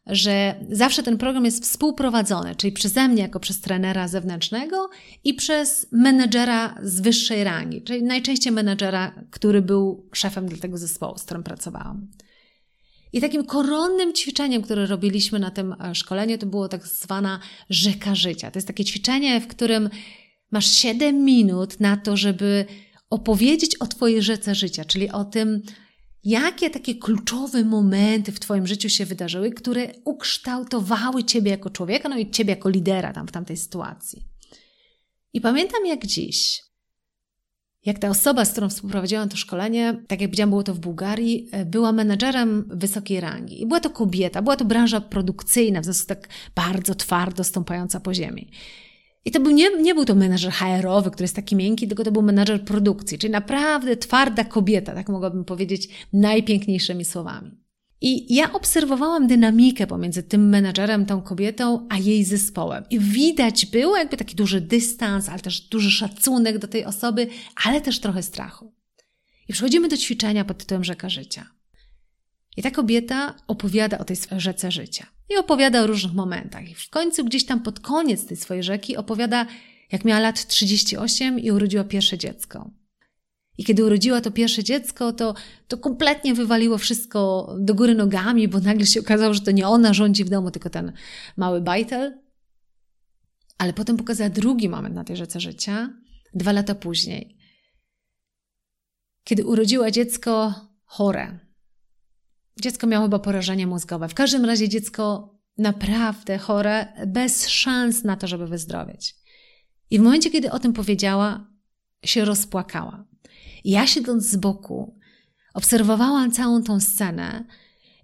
że 0.07 0.55
zawsze 0.69 1.03
ten 1.03 1.17
program 1.17 1.45
jest 1.45 1.63
współprowadzony, 1.63 2.55
czyli 2.55 2.73
przeze 2.73 3.07
mnie 3.07 3.21
jako 3.21 3.39
przez 3.39 3.61
trenera 3.61 4.07
zewnętrznego 4.07 4.89
i 5.23 5.33
przez 5.33 5.87
menedżera 5.91 6.75
z 6.83 7.01
wyższej 7.01 7.43
rangi, 7.43 7.81
czyli 7.81 8.03
najczęściej 8.03 8.53
menedżera, 8.53 9.23
który 9.31 9.61
był 9.61 10.09
szefem 10.13 10.47
dla 10.47 10.57
tego 10.57 10.77
zespołu, 10.77 11.17
z 11.17 11.23
którym 11.23 11.43
pracowałam. 11.43 12.07
I 13.13 13.21
takim 13.21 13.45
koronnym 13.45 14.13
ćwiczeniem, 14.13 14.61
które 14.61 14.85
robiliśmy 14.85 15.39
na 15.39 15.51
tym 15.51 15.75
e, 15.81 15.95
szkoleniu, 15.95 16.37
to 16.37 16.45
było 16.45 16.67
tak 16.67 16.87
zwana 16.87 17.39
rzeka 17.69 18.15
życia. 18.15 18.51
To 18.51 18.57
jest 18.57 18.67
takie 18.67 18.85
ćwiczenie, 18.85 19.41
w 19.41 19.47
którym 19.47 19.89
masz 20.51 20.71
7 20.71 21.25
minut 21.25 21.79
na 21.79 21.97
to, 21.97 22.17
żeby 22.17 22.65
opowiedzieć 23.09 23.75
o 23.75 23.87
Twojej 23.87 24.21
rzece 24.21 24.55
życia, 24.55 24.85
czyli 24.85 25.09
o 25.09 25.23
tym, 25.23 25.61
Jakie 26.23 26.69
takie 26.69 26.95
kluczowe 26.95 27.63
momenty 27.63 28.31
w 28.31 28.39
Twoim 28.39 28.67
życiu 28.67 28.89
się 28.89 29.05
wydarzyły, 29.05 29.51
które 29.51 29.87
ukształtowały 30.05 31.23
Ciebie 31.23 31.51
jako 31.51 31.69
człowieka, 31.69 32.09
no 32.09 32.17
i 32.17 32.31
Ciebie 32.31 32.49
jako 32.49 32.69
lidera 32.69 33.13
tam 33.13 33.27
w 33.27 33.31
tamtej 33.31 33.57
sytuacji? 33.57 34.25
I 35.33 35.41
pamiętam 35.41 35.85
jak 35.85 36.05
dziś, 36.05 36.61
jak 37.85 37.99
ta 37.99 38.09
osoba, 38.09 38.45
z 38.45 38.51
którą 38.51 38.69
współprowadziłam 38.69 39.29
to 39.29 39.37
szkolenie, 39.37 40.03
tak 40.07 40.21
jak 40.21 40.29
powiedziałam, 40.29 40.49
było 40.49 40.63
to 40.63 40.73
w 40.73 40.79
Bułgarii, 40.79 41.49
e, 41.51 41.65
była 41.65 41.91
menadżerem 41.91 42.65
wysokiej 42.67 43.19
rangi. 43.19 43.61
I 43.61 43.65
była 43.65 43.79
to 43.79 43.89
kobieta, 43.89 44.41
była 44.41 44.55
to 44.55 44.65
branża 44.65 45.01
produkcyjna, 45.01 45.81
w 45.81 45.83
związku 45.83 46.07
tak 46.07 46.29
bardzo 46.55 46.95
twardo 46.95 47.43
stąpająca 47.43 47.99
po 47.99 48.13
ziemi. 48.13 48.51
I 49.25 49.31
to 49.31 49.39
był, 49.39 49.51
nie, 49.51 49.81
nie 49.81 49.95
był 49.95 50.05
to 50.05 50.15
menadżer 50.15 50.51
HR-owy, 50.51 51.11
który 51.11 51.23
jest 51.23 51.35
taki 51.35 51.55
miękki, 51.55 51.87
tylko 51.87 52.03
to 52.03 52.11
był 52.11 52.21
menadżer 52.21 52.65
produkcji, 52.65 53.17
czyli 53.17 53.31
naprawdę 53.31 53.97
twarda 53.97 54.43
kobieta, 54.43 54.93
tak 54.93 55.09
mogłabym 55.09 55.45
powiedzieć 55.45 55.89
najpiękniejszymi 56.13 57.05
słowami. 57.05 57.61
I 58.03 58.35
ja 58.35 58.53
obserwowałam 58.53 59.27
dynamikę 59.27 59.87
pomiędzy 59.87 60.23
tym 60.23 60.49
menadżerem, 60.49 61.05
tą 61.05 61.21
kobietą, 61.21 61.87
a 61.89 61.97
jej 61.97 62.23
zespołem. 62.23 62.83
I 62.89 62.99
widać 62.99 63.65
było 63.65 63.97
jakby 63.97 64.17
taki 64.17 64.35
duży 64.35 64.61
dystans, 64.61 65.29
ale 65.29 65.39
też 65.39 65.61
duży 65.61 65.91
szacunek 65.91 66.57
do 66.57 66.67
tej 66.67 66.85
osoby, 66.85 67.27
ale 67.65 67.81
też 67.81 67.99
trochę 67.99 68.23
strachu. 68.23 68.73
I 69.47 69.53
przechodzimy 69.53 69.87
do 69.87 69.97
ćwiczenia 69.97 70.45
pod 70.45 70.57
tytułem 70.57 70.83
Rzeka 70.83 71.09
Życia. 71.09 71.60
I 72.57 72.61
ta 72.61 72.71
kobieta 72.71 73.35
opowiada 73.47 73.97
o 73.97 74.03
tej 74.03 74.17
rzece 74.37 74.71
życia. 74.71 75.07
I 75.29 75.37
opowiada 75.37 75.81
o 75.81 75.87
różnych 75.87 76.13
momentach. 76.13 76.69
I 76.69 76.75
w 76.75 76.89
końcu 76.89 77.25
gdzieś 77.25 77.45
tam 77.45 77.63
pod 77.63 77.79
koniec 77.79 78.25
tej 78.25 78.37
swojej 78.37 78.63
rzeki 78.63 78.97
opowiada, 78.97 79.45
jak 79.91 80.05
miała 80.05 80.19
lat 80.19 80.47
38 80.47 81.39
i 81.39 81.51
urodziła 81.51 81.83
pierwsze 81.83 82.17
dziecko. 82.17 82.71
I 83.57 83.63
kiedy 83.63 83.85
urodziła 83.85 84.21
to 84.21 84.31
pierwsze 84.31 84.63
dziecko, 84.63 85.13
to, 85.13 85.35
to 85.67 85.77
kompletnie 85.77 86.33
wywaliło 86.33 86.77
wszystko 86.77 87.53
do 87.59 87.75
góry 87.75 87.95
nogami, 87.95 88.47
bo 88.47 88.59
nagle 88.59 88.85
się 88.85 88.99
okazało, 88.99 89.33
że 89.33 89.41
to 89.41 89.51
nie 89.51 89.67
ona 89.67 89.93
rządzi 89.93 90.23
w 90.23 90.29
domu, 90.29 90.51
tylko 90.51 90.69
ten 90.69 90.93
mały 91.37 91.61
bajtel. 91.61 92.19
Ale 93.57 93.73
potem 93.73 93.97
pokazała 93.97 94.29
drugi 94.29 94.69
moment 94.69 94.95
na 94.95 95.03
tej 95.03 95.17
rzece 95.17 95.39
życia, 95.39 95.89
dwa 96.33 96.51
lata 96.51 96.75
później. 96.75 97.37
Kiedy 99.23 99.45
urodziła 99.45 99.91
dziecko 99.91 100.53
chore. 100.85 101.50
Dziecko 102.59 102.87
miało 102.87 103.05
chyba 103.05 103.19
porażenie 103.19 103.67
mózgowe. 103.67 104.09
W 104.09 104.13
każdym 104.13 104.45
razie 104.45 104.69
dziecko 104.69 105.35
naprawdę 105.57 106.37
chore, 106.37 106.87
bez 107.07 107.47
szans 107.47 108.03
na 108.03 108.15
to, 108.15 108.27
żeby 108.27 108.47
wyzdrowieć. 108.47 109.15
I 109.89 109.99
w 109.99 110.01
momencie, 110.01 110.29
kiedy 110.29 110.51
o 110.51 110.59
tym 110.59 110.73
powiedziała, 110.73 111.47
się 112.05 112.25
rozpłakała. 112.25 113.05
Ja 113.63 113.87
siedząc 113.87 114.25
z 114.25 114.35
boku, 114.35 114.99
obserwowałam 115.53 116.31
całą 116.31 116.63
tą 116.63 116.79
scenę 116.79 117.45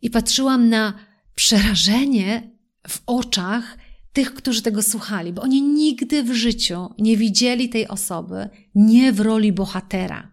i 0.01 0.09
patrzyłam 0.09 0.69
na 0.69 0.93
przerażenie 1.35 2.51
w 2.87 3.01
oczach 3.05 3.77
tych, 4.13 4.33
którzy 4.33 4.61
tego 4.61 4.83
słuchali, 4.83 5.33
bo 5.33 5.41
oni 5.41 5.61
nigdy 5.61 6.23
w 6.23 6.33
życiu 6.33 6.93
nie 6.99 7.17
widzieli 7.17 7.69
tej 7.69 7.87
osoby 7.87 8.49
nie 8.75 9.11
w 9.11 9.19
roli 9.19 9.53
bohatera. 9.53 10.31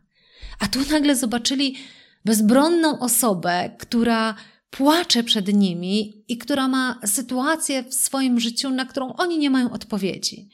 A 0.58 0.68
tu 0.68 0.78
nagle 0.90 1.16
zobaczyli 1.16 1.76
bezbronną 2.24 2.98
osobę, 2.98 3.70
która 3.78 4.34
płacze 4.70 5.24
przed 5.24 5.54
nimi 5.54 6.24
i 6.28 6.38
która 6.38 6.68
ma 6.68 7.00
sytuację 7.04 7.82
w 7.82 7.94
swoim 7.94 8.40
życiu, 8.40 8.70
na 8.70 8.84
którą 8.84 9.12
oni 9.12 9.38
nie 9.38 9.50
mają 9.50 9.72
odpowiedzi. 9.72 10.48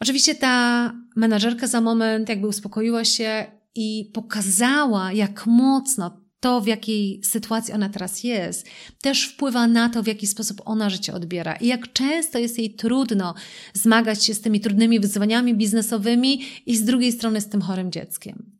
Oczywiście 0.00 0.34
ta 0.34 0.92
menadżerka 1.16 1.66
za 1.66 1.80
moment 1.80 2.28
jakby 2.28 2.48
uspokoiła 2.48 3.04
się 3.04 3.46
i 3.74 4.10
pokazała, 4.14 5.12
jak 5.12 5.46
mocno 5.46 6.22
to, 6.40 6.60
w 6.60 6.66
jakiej 6.66 7.20
sytuacji 7.24 7.74
ona 7.74 7.88
teraz 7.88 8.24
jest, 8.24 8.66
też 9.02 9.24
wpływa 9.24 9.66
na 9.66 9.88
to, 9.88 10.02
w 10.02 10.06
jaki 10.06 10.26
sposób 10.26 10.62
ona 10.64 10.90
życie 10.90 11.14
odbiera 11.14 11.54
i 11.56 11.66
jak 11.66 11.92
często 11.92 12.38
jest 12.38 12.58
jej 12.58 12.74
trudno 12.74 13.34
zmagać 13.72 14.24
się 14.24 14.34
z 14.34 14.40
tymi 14.40 14.60
trudnymi 14.60 15.00
wyzwaniami 15.00 15.54
biznesowymi 15.54 16.42
i 16.66 16.76
z 16.76 16.84
drugiej 16.84 17.12
strony 17.12 17.40
z 17.40 17.48
tym 17.48 17.62
chorym 17.62 17.92
dzieckiem. 17.92 18.51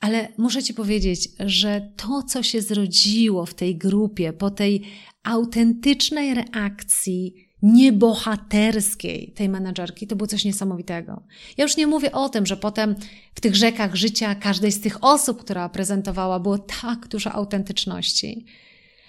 Ale 0.00 0.28
muszę 0.38 0.62
Ci 0.62 0.74
powiedzieć, 0.74 1.28
że 1.38 1.92
to, 1.96 2.22
co 2.22 2.42
się 2.42 2.62
zrodziło 2.62 3.46
w 3.46 3.54
tej 3.54 3.76
grupie 3.76 4.32
po 4.32 4.50
tej 4.50 4.82
autentycznej 5.22 6.34
reakcji 6.34 7.46
niebohaterskiej 7.62 9.32
tej 9.32 9.48
menadżerki, 9.48 10.06
to 10.06 10.16
było 10.16 10.26
coś 10.26 10.44
niesamowitego. 10.44 11.22
Ja 11.56 11.64
już 11.64 11.76
nie 11.76 11.86
mówię 11.86 12.12
o 12.12 12.28
tym, 12.28 12.46
że 12.46 12.56
potem 12.56 12.94
w 13.34 13.40
tych 13.40 13.56
rzekach 13.56 13.94
życia 13.94 14.34
każdej 14.34 14.72
z 14.72 14.80
tych 14.80 15.04
osób, 15.04 15.40
która 15.40 15.68
prezentowała, 15.68 16.40
było 16.40 16.58
tak 16.58 17.08
dużo 17.08 17.32
autentyczności, 17.32 18.46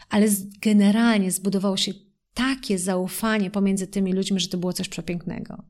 ale 0.09 0.27
generalnie 0.61 1.31
zbudowało 1.31 1.77
się 1.77 1.93
takie 2.33 2.79
zaufanie 2.79 3.51
pomiędzy 3.51 3.87
tymi 3.87 4.13
ludźmi, 4.13 4.39
że 4.39 4.47
to 4.47 4.57
było 4.57 4.73
coś 4.73 4.89
przepięknego. 4.89 5.63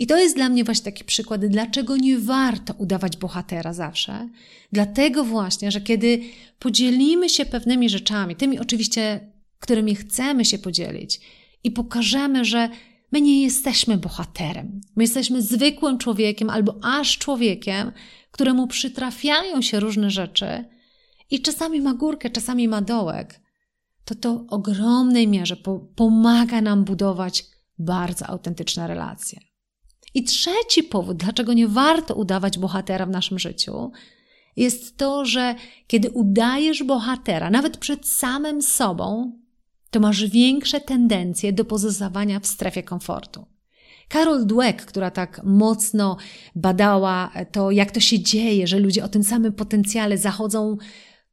I 0.00 0.06
to 0.06 0.16
jest 0.16 0.36
dla 0.36 0.48
mnie 0.48 0.64
właśnie 0.64 0.84
taki 0.84 1.04
przykład, 1.04 1.46
dlaczego 1.46 1.96
nie 1.96 2.18
warto 2.18 2.74
udawać 2.78 3.16
bohatera 3.16 3.72
zawsze. 3.72 4.28
Dlatego 4.72 5.24
właśnie, 5.24 5.70
że 5.70 5.80
kiedy 5.80 6.20
podzielimy 6.58 7.28
się 7.28 7.46
pewnymi 7.46 7.88
rzeczami, 7.88 8.36
tymi 8.36 8.58
oczywiście, 8.58 9.32
którymi 9.58 9.94
chcemy 9.94 10.44
się 10.44 10.58
podzielić, 10.58 11.20
i 11.64 11.70
pokażemy, 11.70 12.44
że 12.44 12.68
my 13.12 13.20
nie 13.20 13.42
jesteśmy 13.42 13.96
bohaterem. 13.96 14.80
My 14.96 15.04
jesteśmy 15.04 15.42
zwykłym 15.42 15.98
człowiekiem 15.98 16.50
albo 16.50 16.74
aż 16.82 17.18
człowiekiem, 17.18 17.92
któremu 18.30 18.66
przytrafiają 18.66 19.62
się 19.62 19.80
różne 19.80 20.10
rzeczy 20.10 20.64
i 21.30 21.42
czasami 21.42 21.80
ma 21.80 21.94
górkę, 21.94 22.30
czasami 22.30 22.68
ma 22.68 22.82
dołek. 22.82 23.40
To 24.04 24.14
to 24.14 24.38
w 24.38 24.52
ogromnej 24.52 25.28
mierze 25.28 25.56
po 25.56 25.78
pomaga 25.78 26.60
nam 26.60 26.84
budować 26.84 27.44
bardzo 27.78 28.26
autentyczne 28.26 28.86
relacje. 28.86 29.49
I 30.14 30.24
trzeci 30.24 30.82
powód, 30.82 31.16
dlaczego 31.16 31.52
nie 31.52 31.68
warto 31.68 32.14
udawać 32.14 32.58
bohatera 32.58 33.06
w 33.06 33.10
naszym 33.10 33.38
życiu, 33.38 33.92
jest 34.56 34.96
to, 34.96 35.24
że 35.24 35.54
kiedy 35.86 36.10
udajesz 36.10 36.82
bohatera, 36.82 37.50
nawet 37.50 37.76
przed 37.76 38.08
samym 38.08 38.62
sobą, 38.62 39.32
to 39.90 40.00
masz 40.00 40.24
większe 40.24 40.80
tendencje 40.80 41.52
do 41.52 41.64
pozostawania 41.64 42.40
w 42.40 42.46
strefie 42.46 42.82
komfortu. 42.82 43.46
Carol 44.12 44.46
Dweck, 44.46 44.84
która 44.84 45.10
tak 45.10 45.40
mocno 45.44 46.16
badała 46.54 47.32
to, 47.52 47.70
jak 47.70 47.90
to 47.90 48.00
się 48.00 48.20
dzieje, 48.20 48.66
że 48.66 48.78
ludzie 48.78 49.04
o 49.04 49.08
tym 49.08 49.24
samym 49.24 49.52
potencjale 49.52 50.18
zachodzą 50.18 50.76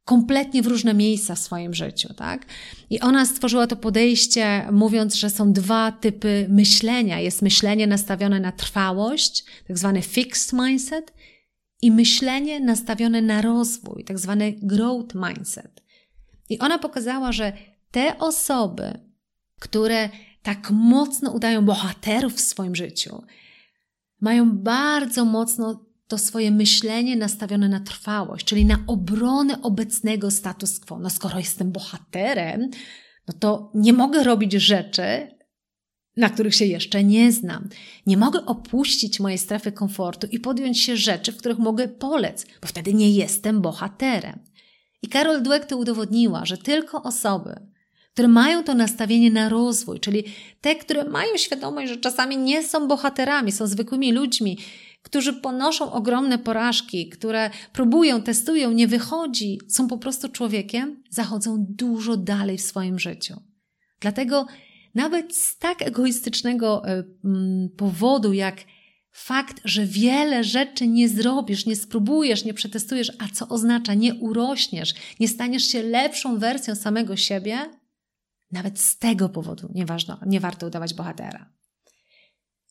kompletnie 0.08 0.62
w 0.62 0.66
różne 0.66 0.94
miejsca 0.94 1.34
w 1.34 1.38
swoim 1.38 1.74
życiu, 1.74 2.14
tak? 2.14 2.46
I 2.90 3.00
ona 3.00 3.26
stworzyła 3.26 3.66
to 3.66 3.76
podejście, 3.76 4.68
mówiąc, 4.72 5.14
że 5.14 5.30
są 5.30 5.52
dwa 5.52 5.92
typy 5.92 6.46
myślenia. 6.48 7.20
Jest 7.20 7.42
myślenie 7.42 7.86
nastawione 7.86 8.40
na 8.40 8.52
trwałość, 8.52 9.44
tak 9.66 9.78
zwany 9.78 10.02
fixed 10.02 10.52
mindset, 10.52 11.12
i 11.82 11.90
myślenie 11.90 12.60
nastawione 12.60 13.22
na 13.22 13.42
rozwój, 13.42 14.04
tak 14.04 14.18
zwany 14.18 14.52
growth 14.62 15.14
mindset. 15.14 15.82
I 16.48 16.58
ona 16.58 16.78
pokazała, 16.78 17.32
że 17.32 17.52
te 17.90 18.18
osoby, 18.18 19.00
które 19.60 20.08
tak 20.42 20.70
mocno 20.70 21.30
udają 21.30 21.64
bohaterów 21.64 22.34
w 22.34 22.40
swoim 22.40 22.74
życiu, 22.74 23.22
mają 24.20 24.58
bardzo 24.58 25.24
mocno 25.24 25.87
to 26.08 26.18
swoje 26.18 26.50
myślenie 26.50 27.16
nastawione 27.16 27.68
na 27.68 27.80
trwałość, 27.80 28.46
czyli 28.46 28.64
na 28.64 28.78
obronę 28.86 29.62
obecnego 29.62 30.30
status 30.30 30.80
quo. 30.80 30.98
No 30.98 31.10
skoro 31.10 31.38
jestem 31.38 31.72
bohaterem, 31.72 32.70
no 33.28 33.34
to 33.40 33.72
nie 33.74 33.92
mogę 33.92 34.24
robić 34.24 34.52
rzeczy, 34.52 35.38
na 36.16 36.30
których 36.30 36.54
się 36.54 36.64
jeszcze 36.64 37.04
nie 37.04 37.32
znam. 37.32 37.68
Nie 38.06 38.16
mogę 38.16 38.46
opuścić 38.46 39.20
mojej 39.20 39.38
strefy 39.38 39.72
komfortu 39.72 40.26
i 40.30 40.40
podjąć 40.40 40.80
się 40.80 40.96
rzeczy, 40.96 41.32
w 41.32 41.36
których 41.36 41.58
mogę 41.58 41.88
polec, 41.88 42.46
bo 42.60 42.68
wtedy 42.68 42.94
nie 42.94 43.10
jestem 43.10 43.60
bohaterem. 43.60 44.38
I 45.02 45.08
Karol 45.08 45.42
Dweck 45.42 45.66
to 45.66 45.76
udowodniła, 45.76 46.44
że 46.44 46.58
tylko 46.58 47.02
osoby, 47.02 47.60
które 48.12 48.28
mają 48.28 48.64
to 48.64 48.74
nastawienie 48.74 49.30
na 49.30 49.48
rozwój, 49.48 50.00
czyli 50.00 50.24
te, 50.60 50.76
które 50.76 51.04
mają 51.04 51.36
świadomość, 51.36 51.88
że 51.88 51.96
czasami 51.96 52.36
nie 52.36 52.62
są 52.62 52.88
bohaterami, 52.88 53.52
są 53.52 53.66
zwykłymi 53.66 54.12
ludźmi, 54.12 54.58
którzy 55.02 55.32
ponoszą 55.32 55.92
ogromne 55.92 56.38
porażki, 56.38 57.08
które 57.08 57.50
próbują, 57.72 58.22
testują, 58.22 58.72
nie 58.72 58.88
wychodzi, 58.88 59.58
są 59.68 59.88
po 59.88 59.98
prostu 59.98 60.28
człowiekiem, 60.28 61.02
zachodzą 61.10 61.66
dużo 61.68 62.16
dalej 62.16 62.58
w 62.58 62.62
swoim 62.62 62.98
życiu. 62.98 63.42
Dlatego 64.00 64.46
nawet 64.94 65.36
z 65.36 65.58
tak 65.58 65.82
egoistycznego 65.82 66.88
e, 66.88 67.04
powodu, 67.76 68.32
jak 68.32 68.56
fakt, 69.10 69.60
że 69.64 69.86
wiele 69.86 70.44
rzeczy 70.44 70.88
nie 70.88 71.08
zrobisz, 71.08 71.66
nie 71.66 71.76
spróbujesz, 71.76 72.44
nie 72.44 72.54
przetestujesz, 72.54 73.12
a 73.18 73.28
co 73.28 73.48
oznacza 73.48 73.94
nie 73.94 74.14
urośniesz, 74.14 74.94
nie 75.20 75.28
staniesz 75.28 75.64
się 75.64 75.82
lepszą 75.82 76.38
wersją 76.38 76.74
samego 76.74 77.16
siebie, 77.16 77.58
nawet 78.52 78.80
z 78.80 78.98
tego 78.98 79.28
powodu 79.28 79.68
nie, 79.74 79.86
ważno, 79.86 80.20
nie 80.26 80.40
warto 80.40 80.66
udawać 80.66 80.94
bohatera. 80.94 81.57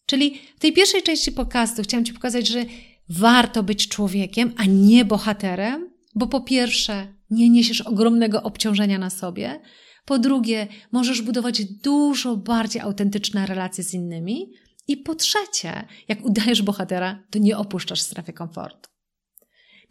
Czyli 0.08 0.42
w 0.56 0.60
tej 0.60 0.74
pierwszej 0.74 1.04
części 1.04 1.32
podcastu 1.32 1.84
chciałam 1.84 2.06
Ci 2.06 2.14
pokazać, 2.14 2.48
że 2.48 2.66
warto 3.10 3.64
być 3.64 3.88
człowiekiem, 3.88 4.54
a 4.58 4.66
nie 4.66 5.06
bohaterem, 5.06 5.90
bo 6.16 6.28
po 6.28 6.42
pierwsze, 6.42 7.14
nie 7.30 7.50
niesiesz 7.50 7.82
ogromnego 7.82 8.44
obciążenia 8.44 8.98
na 8.98 9.10
sobie, 9.10 9.62
po 10.06 10.20
drugie, 10.20 10.68
możesz 10.92 11.22
budować 11.22 11.66
dużo 11.66 12.38
bardziej 12.38 12.82
autentyczne 12.82 13.46
relacje 13.46 13.84
z 13.84 13.94
innymi, 13.94 14.52
i 14.90 14.98
po 14.98 15.16
trzecie, 15.16 15.88
jak 16.08 16.26
udajesz 16.26 16.62
bohatera, 16.62 17.24
to 17.32 17.40
nie 17.40 17.58
opuszczasz 17.58 18.02
strefy 18.02 18.34
komfortu. 18.34 18.90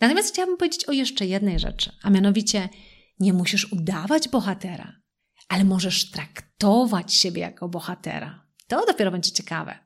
Natomiast 0.01 0.33
chciałabym 0.33 0.57
powiedzieć 0.57 0.85
o 0.85 0.93
jeszcze 0.93 1.27
jednej 1.27 1.59
rzeczy, 1.59 1.93
a 2.03 2.11
mianowicie 2.11 2.69
nie 3.21 3.33
musisz 3.33 3.73
udawać 3.73 4.29
bohatera 4.29 4.93
ale 5.49 5.65
możesz 5.65 6.11
traktować 6.11 7.15
siebie 7.15 7.41
jako 7.41 7.69
bohatera. 7.69 8.47
To 8.69 8.87
dopiero 8.87 9.11
będzie 9.11 9.33
ciekawe. 9.33 9.86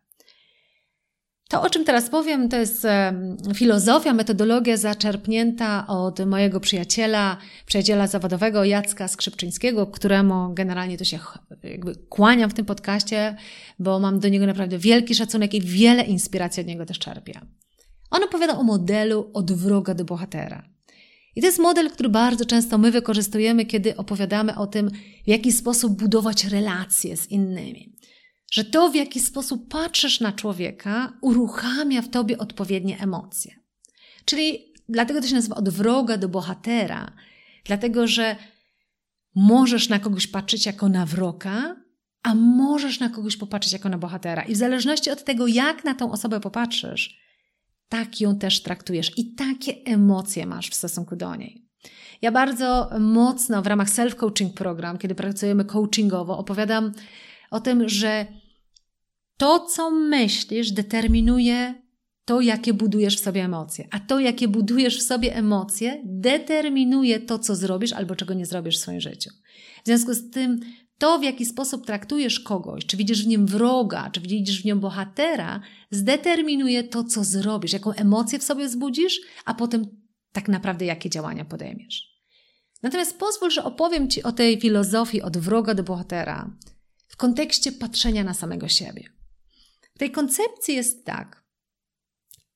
To, 1.50 1.62
o 1.62 1.71
czym 1.71 1.85
teraz 1.85 2.11
powiem, 2.11 2.49
to 2.49 2.57
jest 2.57 2.87
filozofia, 3.54 4.14
metodologia 4.14 4.76
zaczerpnięta 4.76 5.87
od 5.87 6.26
mojego 6.26 6.61
przyjaciela, 6.61 7.37
przyjaciela 7.66 8.07
zawodowego 8.07 8.64
Jacka 8.64 9.09
Skrzypczyńskiego, 9.09 9.87
któremu 9.87 10.54
generalnie 10.54 10.99
to 10.99 11.04
się 11.04 11.19
jakby 11.62 11.95
kłaniam 11.95 12.50
w 12.50 12.54
tym 12.54 12.66
podcaście, 12.66 13.37
bo 13.78 14.00
mam 14.00 14.21
do 14.21 14.28
niego 14.28 14.47
naprawdę 14.47 14.78
wielki 14.78 15.14
szacunek 15.14 15.54
i 15.54 15.61
wiele 15.61 16.02
inspiracji 16.02 16.61
od 16.61 16.66
niego 16.66 16.87
też 16.87 16.99
czerpię. 16.99 17.40
On 18.11 18.23
opowiada 18.23 18.59
o 18.59 18.62
modelu 18.62 19.30
od 19.35 19.52
wroga 19.52 19.95
do 19.95 20.04
bohatera. 20.04 20.62
I 21.37 21.40
to 21.40 21.47
jest 21.47 21.59
model, 21.59 21.90
który 21.90 22.09
bardzo 22.09 22.45
często 22.45 22.78
my 22.78 22.90
wykorzystujemy, 22.90 23.66
kiedy 23.66 23.97
opowiadamy 23.97 24.57
o 24.57 24.66
tym, 24.66 24.90
w 25.25 25.28
jaki 25.28 25.52
sposób 25.52 25.92
budować 25.92 26.45
relacje 26.45 27.16
z 27.16 27.30
innymi 27.30 28.00
że 28.50 28.64
to, 28.64 28.90
w 28.90 28.95
jaki 28.95 29.21
sposób 29.21 29.69
patrzysz 29.69 30.21
na 30.21 30.33
człowieka, 30.33 31.12
uruchamia 31.21 32.02
w 32.02 32.09
tobie 32.09 32.38
odpowiednie 32.38 33.00
emocje. 33.00 33.54
Czyli 34.25 34.73
dlatego 34.88 35.21
to 35.21 35.26
się 35.26 35.35
nazywa 35.35 35.57
od 35.57 35.69
wroga 35.69 36.16
do 36.16 36.28
bohatera, 36.28 37.12
dlatego 37.64 38.07
że 38.07 38.37
możesz 39.35 39.88
na 39.88 39.99
kogoś 39.99 40.26
patrzeć 40.26 40.66
jako 40.66 40.88
na 40.88 41.07
wroga, 41.07 41.76
a 42.23 42.35
możesz 42.35 43.00
na 43.00 43.09
kogoś 43.09 43.37
popatrzeć 43.37 43.73
jako 43.73 43.88
na 43.88 43.99
bohatera. 43.99 44.42
I 44.42 44.54
w 44.54 44.57
zależności 44.57 45.11
od 45.11 45.25
tego, 45.25 45.47
jak 45.47 45.85
na 45.85 45.95
tą 45.95 46.12
osobę 46.12 46.40
popatrzysz, 46.40 47.21
tak 47.88 48.21
ją 48.21 48.38
też 48.38 48.62
traktujesz 48.62 49.19
i 49.19 49.35
takie 49.35 49.73
emocje 49.85 50.47
masz 50.47 50.71
w 50.71 50.75
stosunku 50.75 51.16
do 51.16 51.37
niej. 51.37 51.66
Ja 52.23 52.33
bardzo 52.33 52.90
mocno 53.00 53.62
w 53.62 53.66
ramach 53.66 53.88
self-coaching 53.88 54.52
program, 54.54 54.99
kiedy 54.99 55.14
pracujemy 55.14 55.64
coachingowo, 55.64 56.38
opowiadam 56.38 56.92
o 57.50 57.61
tym, 57.61 57.88
że 57.88 58.26
to, 59.40 59.61
co 59.61 59.90
myślisz, 59.90 60.70
determinuje 60.70 61.75
to, 62.25 62.40
jakie 62.40 62.75
budujesz 62.75 63.16
w 63.16 63.20
sobie 63.20 63.44
emocje. 63.44 63.88
A 63.90 64.00
to, 64.00 64.20
jakie 64.20 64.49
budujesz 64.49 64.99
w 64.99 65.02
sobie 65.02 65.37
emocje, 65.37 66.02
determinuje 66.04 67.20
to, 67.20 67.38
co 67.38 67.56
zrobisz 67.56 67.92
albo 67.92 68.16
czego 68.16 68.35
nie 68.35 68.47
zrobisz 68.47 68.78
w 68.78 68.80
swoim 68.80 69.00
życiu. 69.00 69.30
W 69.85 69.87
związku 69.87 70.14
z 70.14 70.30
tym, 70.30 70.61
to, 70.99 71.18
w 71.18 71.23
jaki 71.23 71.47
sposób 71.47 71.87
traktujesz 71.87 72.40
kogoś, 72.40 72.87
czy 72.87 72.97
widzisz 72.97 73.25
w 73.25 73.26
nim 73.26 73.47
wroga, 73.47 74.11
czy 74.11 74.20
widzisz 74.20 74.62
w 74.62 74.64
nim 74.64 74.80
bohatera, 74.80 75.61
zdeterminuje 75.90 76.85
to, 76.85 77.04
co 77.04 77.25
zrobisz, 77.25 77.73
jaką 77.73 77.92
emocję 77.92 78.38
w 78.38 78.44
sobie 78.44 78.66
wzbudzisz, 78.66 79.20
a 79.44 79.54
potem 79.54 79.87
tak 80.32 80.49
naprawdę 80.49 80.85
jakie 80.85 81.11
działania 81.11 81.44
podejmiesz. 81.44 82.20
Natomiast 82.82 83.18
pozwól, 83.18 83.50
że 83.50 83.64
opowiem 83.64 84.11
Ci 84.11 84.23
o 84.23 84.32
tej 84.32 84.61
filozofii 84.61 85.23
od 85.23 85.38
wroga 85.38 85.75
do 85.75 85.82
bohatera 85.82 86.50
w 87.09 87.16
kontekście 87.16 87.73
patrzenia 87.73 88.25
na 88.25 88.35
samego 88.35 88.68
siebie. 88.68 89.20
Tej 90.00 90.11
koncepcji 90.11 90.75
jest 90.75 91.04
tak, 91.04 91.45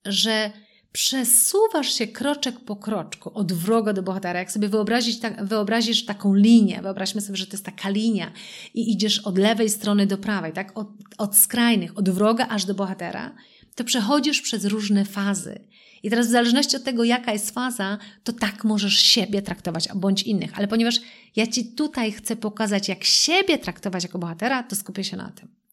że 0.04 0.50
przesuwasz 0.92 1.92
się 1.92 2.06
kroczek 2.06 2.60
po 2.60 2.76
kroczku 2.76 3.30
od 3.34 3.52
wroga 3.52 3.92
do 3.92 4.02
bohatera. 4.02 4.38
Jak 4.38 4.52
sobie 4.52 4.68
wyobrazić, 4.68 5.20
tak, 5.20 5.44
wyobrazisz 5.44 6.04
taką 6.04 6.34
linię, 6.34 6.82
wyobraźmy 6.82 7.20
sobie, 7.20 7.36
że 7.36 7.46
to 7.46 7.52
jest 7.52 7.64
taka 7.64 7.88
linia 7.88 8.32
i 8.74 8.92
idziesz 8.92 9.18
od 9.18 9.38
lewej 9.38 9.70
strony 9.70 10.06
do 10.06 10.18
prawej, 10.18 10.52
tak? 10.52 10.78
Od, 10.78 10.88
od 11.18 11.36
skrajnych, 11.36 11.98
od 11.98 12.10
wroga 12.10 12.48
aż 12.48 12.64
do 12.64 12.74
bohatera, 12.74 13.34
to 13.74 13.84
przechodzisz 13.84 14.40
przez 14.40 14.64
różne 14.64 15.04
fazy. 15.04 15.68
I 16.02 16.10
teraz 16.10 16.26
w 16.26 16.30
zależności 16.30 16.76
od 16.76 16.84
tego, 16.84 17.04
jaka 17.04 17.32
jest 17.32 17.50
faza, 17.50 17.98
to 18.22 18.32
tak 18.32 18.64
możesz 18.64 18.98
siebie 18.98 19.42
traktować, 19.42 19.88
bądź 19.94 20.22
innych. 20.22 20.58
Ale 20.58 20.68
ponieważ 20.68 21.00
ja 21.36 21.46
Ci 21.46 21.74
tutaj 21.74 22.12
chcę 22.12 22.36
pokazać, 22.36 22.88
jak 22.88 23.04
siebie 23.04 23.58
traktować 23.58 24.02
jako 24.02 24.18
bohatera, 24.18 24.62
to 24.62 24.76
skupię 24.76 25.04
się 25.04 25.16
na 25.16 25.30
tym. 25.30 25.63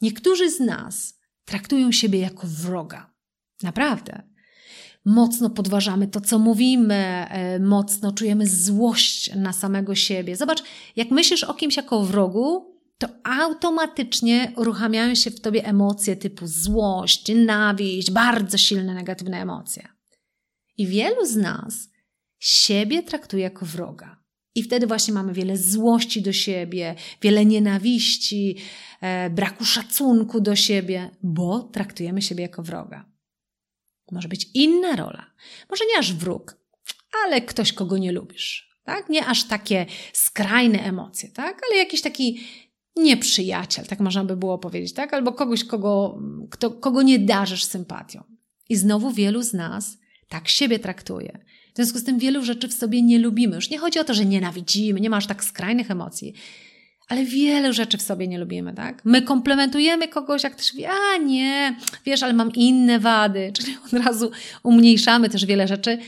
Niektórzy 0.00 0.50
z 0.50 0.60
nas 0.60 1.18
traktują 1.44 1.92
siebie 1.92 2.18
jako 2.18 2.46
wroga. 2.46 3.14
Naprawdę. 3.62 4.22
Mocno 5.04 5.50
podważamy 5.50 6.08
to, 6.08 6.20
co 6.20 6.38
mówimy, 6.38 6.94
e, 6.94 7.58
mocno 7.58 8.12
czujemy 8.12 8.46
złość 8.46 9.36
na 9.36 9.52
samego 9.52 9.94
siebie. 9.94 10.36
Zobacz, 10.36 10.62
jak 10.96 11.10
myślisz 11.10 11.44
o 11.44 11.54
kimś 11.54 11.76
jako 11.76 12.04
wrogu, 12.04 12.78
to 12.98 13.08
automatycznie 13.24 14.52
uruchamiają 14.56 15.14
się 15.14 15.30
w 15.30 15.40
tobie 15.40 15.64
emocje 15.64 16.16
typu 16.16 16.46
złość, 16.46 17.28
nienawiść, 17.28 18.10
bardzo 18.10 18.58
silne 18.58 18.94
negatywne 18.94 19.40
emocje. 19.40 19.88
I 20.76 20.86
wielu 20.86 21.26
z 21.26 21.36
nas 21.36 21.88
siebie 22.38 23.02
traktuje 23.02 23.42
jako 23.42 23.66
wroga. 23.66 24.17
I 24.58 24.62
wtedy 24.62 24.86
właśnie 24.86 25.14
mamy 25.14 25.32
wiele 25.32 25.56
złości 25.56 26.22
do 26.22 26.32
siebie, 26.32 26.94
wiele 27.22 27.44
nienawiści, 27.44 28.56
e, 29.00 29.30
braku 29.30 29.64
szacunku 29.64 30.40
do 30.40 30.56
siebie, 30.56 31.10
bo 31.22 31.62
traktujemy 31.62 32.22
siebie 32.22 32.42
jako 32.42 32.62
wroga. 32.62 33.04
Może 34.12 34.28
być 34.28 34.50
inna 34.54 34.96
rola. 34.96 35.26
Może 35.70 35.84
nie 35.86 35.98
aż 35.98 36.12
wróg, 36.12 36.56
ale 37.24 37.40
ktoś, 37.40 37.72
kogo 37.72 37.98
nie 37.98 38.12
lubisz. 38.12 38.78
Tak? 38.84 39.08
Nie 39.08 39.26
aż 39.26 39.44
takie 39.44 39.86
skrajne 40.12 40.78
emocje, 40.78 41.28
tak? 41.28 41.60
ale 41.68 41.78
jakiś 41.78 42.02
taki 42.02 42.40
nieprzyjaciel, 42.96 43.86
tak 43.86 44.00
można 44.00 44.24
by 44.24 44.36
było 44.36 44.58
powiedzieć, 44.58 44.92
tak? 44.92 45.14
albo 45.14 45.32
kogoś, 45.32 45.64
kogo, 45.64 46.18
kto, 46.50 46.70
kogo 46.70 47.02
nie 47.02 47.18
darzysz 47.18 47.64
sympatią. 47.64 48.22
I 48.68 48.76
znowu 48.76 49.10
wielu 49.10 49.42
z 49.42 49.52
nas 49.52 49.98
tak 50.28 50.48
siebie 50.48 50.78
traktuje. 50.78 51.38
W 51.72 51.76
związku 51.76 51.98
z 51.98 52.04
tym 52.04 52.18
wielu 52.18 52.44
rzeczy 52.44 52.68
w 52.68 52.74
sobie 52.74 53.02
nie 53.02 53.18
lubimy. 53.18 53.56
Już 53.56 53.70
nie 53.70 53.78
chodzi 53.78 53.98
o 53.98 54.04
to, 54.04 54.14
że 54.14 54.24
nienawidzimy, 54.24 55.00
nie 55.00 55.10
masz 55.10 55.26
tak 55.26 55.44
skrajnych 55.44 55.90
emocji, 55.90 56.34
ale 57.08 57.24
wiele 57.24 57.72
rzeczy 57.72 57.98
w 57.98 58.02
sobie 58.02 58.28
nie 58.28 58.38
lubimy, 58.38 58.74
tak? 58.74 59.04
My 59.04 59.22
komplementujemy 59.22 60.08
kogoś, 60.08 60.42
jak 60.44 60.54
też 60.54 60.74
wie, 60.74 60.90
a 60.90 61.16
nie, 61.16 61.76
wiesz, 62.06 62.22
ale 62.22 62.32
mam 62.32 62.52
inne 62.52 62.98
wady, 62.98 63.50
czyli 63.56 63.76
od 63.86 63.92
razu 63.92 64.30
umniejszamy 64.62 65.28
też 65.28 65.46
wiele 65.46 65.68
rzeczy, 65.68 65.98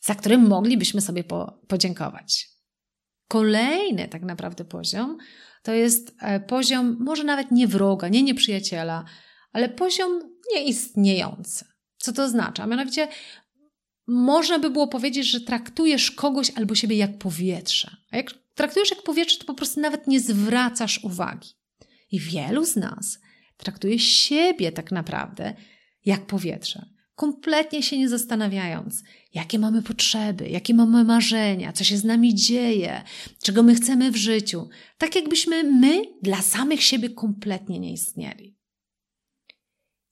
za 0.00 0.14
które 0.14 0.38
moglibyśmy 0.38 1.00
sobie 1.00 1.24
po, 1.24 1.60
podziękować. 1.68 2.48
Kolejny 3.28 4.08
tak 4.08 4.22
naprawdę 4.22 4.64
poziom 4.64 5.18
to 5.62 5.72
jest 5.72 6.16
e, 6.20 6.40
poziom 6.40 6.96
może 7.00 7.24
nawet 7.24 7.50
nie 7.50 7.68
wroga, 7.68 8.08
nie 8.08 8.22
nieprzyjaciela, 8.22 9.04
ale 9.52 9.68
poziom 9.68 10.20
nieistniejący. 10.54 11.64
Co 11.98 12.12
to 12.12 12.24
oznacza? 12.24 12.66
Mianowicie 12.66 13.08
można 14.12 14.58
by 14.58 14.70
było 14.70 14.88
powiedzieć, 14.88 15.26
że 15.26 15.40
traktujesz 15.40 16.10
kogoś 16.10 16.50
albo 16.50 16.74
siebie 16.74 16.96
jak 16.96 17.18
powietrze. 17.18 17.96
A 18.10 18.16
jak 18.16 18.34
traktujesz 18.54 18.90
jak 18.90 19.02
powietrze, 19.02 19.38
to 19.38 19.44
po 19.44 19.54
prostu 19.54 19.80
nawet 19.80 20.06
nie 20.06 20.20
zwracasz 20.20 21.04
uwagi. 21.04 21.48
I 22.10 22.20
wielu 22.20 22.64
z 22.64 22.76
nas 22.76 23.18
traktuje 23.56 23.98
siebie 23.98 24.72
tak 24.72 24.92
naprawdę 24.92 25.54
jak 26.04 26.26
powietrze. 26.26 26.86
Kompletnie 27.14 27.82
się 27.82 27.98
nie 27.98 28.08
zastanawiając, 28.08 29.02
jakie 29.34 29.58
mamy 29.58 29.82
potrzeby, 29.82 30.48
jakie 30.48 30.74
mamy 30.74 31.04
marzenia, 31.04 31.72
co 31.72 31.84
się 31.84 31.96
z 31.96 32.04
nami 32.04 32.34
dzieje, 32.34 33.02
czego 33.42 33.62
my 33.62 33.74
chcemy 33.74 34.10
w 34.10 34.16
życiu. 34.16 34.68
Tak 34.98 35.14
jakbyśmy 35.16 35.64
my 35.64 36.02
dla 36.22 36.42
samych 36.42 36.82
siebie 36.82 37.10
kompletnie 37.10 37.78
nie 37.78 37.92
istnieli. 37.92 38.56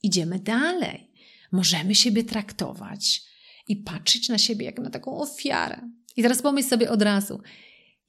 Idziemy 0.02 0.38
dalej. 0.38 1.10
Możemy 1.52 1.94
siebie 1.94 2.24
traktować 2.24 3.22
i 3.70 3.76
patrzeć 3.76 4.28
na 4.28 4.38
siebie 4.38 4.66
jak 4.66 4.78
na 4.78 4.90
taką 4.90 5.18
ofiarę. 5.18 5.80
I 6.16 6.22
teraz 6.22 6.42
pomyśl 6.42 6.68
sobie 6.68 6.90
od 6.90 7.02
razu, 7.02 7.40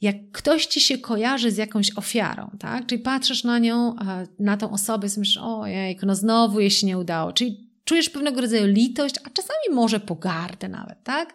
jak 0.02 0.16
ktoś 0.32 0.66
ci 0.66 0.82
się 0.82 0.98
kojarzy 0.98 1.52
z 1.52 1.58
jakąś 1.58 1.98
ofiarą, 1.98 2.52
tak? 2.60 2.86
Czyli 2.86 3.02
patrzysz 3.02 3.44
na 3.44 3.60
nią, 3.60 3.96
na 4.40 4.58
tą 4.58 4.72
osobę 4.72 5.08
i 5.08 5.20
myślisz, 5.20 5.38
ojej, 5.38 6.00
no 6.04 6.16
znowu 6.16 6.60
jej 6.60 6.72
się 6.72 6.88
nie 6.88 6.98
udało. 6.98 7.34
Czyli 7.34 7.70
czujesz 7.84 8.10
pewnego 8.10 8.42
rodzaju 8.42 8.66
litość, 8.66 9.16
a 9.24 9.30
czasami 9.30 9.60
może 9.72 10.00
pogardę 10.00 10.70
nawet, 10.70 11.04
tak? 11.04 11.34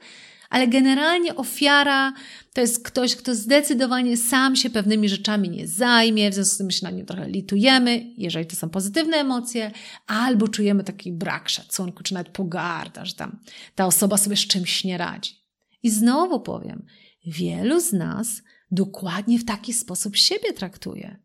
Ale 0.50 0.68
generalnie 0.68 1.36
ofiara 1.36 2.12
to 2.52 2.60
jest 2.60 2.84
ktoś, 2.84 3.16
kto 3.16 3.34
zdecydowanie 3.34 4.16
sam 4.16 4.56
się 4.56 4.70
pewnymi 4.70 5.08
rzeczami 5.08 5.50
nie 5.50 5.68
zajmie, 5.68 6.30
w 6.30 6.34
związku 6.34 6.54
z 6.54 6.58
tym 6.58 6.70
się 6.70 6.86
na 6.86 6.90
nim 6.90 7.06
trochę 7.06 7.28
litujemy, 7.28 8.14
jeżeli 8.16 8.46
to 8.46 8.56
są 8.56 8.68
pozytywne 8.68 9.16
emocje, 9.16 9.70
albo 10.06 10.48
czujemy 10.48 10.84
taki 10.84 11.12
brak 11.12 11.48
szacunku, 11.48 12.02
czy 12.02 12.14
nawet 12.14 12.28
pogarda, 12.28 13.04
że 13.04 13.14
tam 13.14 13.38
ta 13.74 13.86
osoba 13.86 14.16
sobie 14.16 14.36
z 14.36 14.46
czymś 14.46 14.84
nie 14.84 14.98
radzi. 14.98 15.34
I 15.82 15.90
znowu 15.90 16.40
powiem, 16.40 16.86
wielu 17.26 17.80
z 17.80 17.92
nas 17.92 18.42
dokładnie 18.70 19.38
w 19.38 19.44
taki 19.44 19.72
sposób 19.72 20.16
siebie 20.16 20.52
traktuje. 20.52 21.16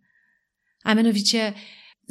A 0.84 0.96
mianowicie 0.96 1.54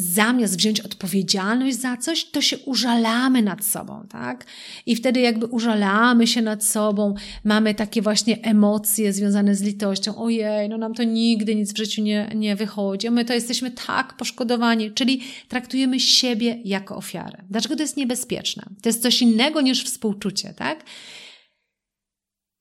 zamiast 0.00 0.56
wziąć 0.56 0.80
odpowiedzialność 0.80 1.80
za 1.80 1.96
coś, 1.96 2.24
to 2.24 2.40
się 2.40 2.58
użalamy 2.58 3.42
nad 3.42 3.64
sobą, 3.64 4.06
tak? 4.08 4.46
I 4.86 4.96
wtedy 4.96 5.20
jakby 5.20 5.46
użalamy 5.46 6.26
się 6.26 6.42
nad 6.42 6.64
sobą, 6.64 7.14
mamy 7.44 7.74
takie 7.74 8.02
właśnie 8.02 8.42
emocje 8.42 9.12
związane 9.12 9.54
z 9.54 9.62
litością. 9.62 10.16
Ojej, 10.16 10.68
no 10.68 10.78
nam 10.78 10.94
to 10.94 11.02
nigdy 11.02 11.54
nic 11.54 11.72
w 11.72 11.76
życiu 11.76 12.02
nie, 12.02 12.30
nie 12.34 12.56
wychodzi, 12.56 13.10
my 13.10 13.24
to 13.24 13.34
jesteśmy 13.34 13.70
tak 13.70 14.16
poszkodowani, 14.16 14.92
czyli 14.92 15.22
traktujemy 15.48 16.00
siebie 16.00 16.58
jako 16.64 16.96
ofiarę. 16.96 17.44
Dlaczego 17.50 17.76
to 17.76 17.82
jest 17.82 17.96
niebezpieczne? 17.96 18.62
To 18.82 18.88
jest 18.88 19.02
coś 19.02 19.22
innego 19.22 19.60
niż 19.60 19.84
współczucie, 19.84 20.54
tak? 20.56 20.84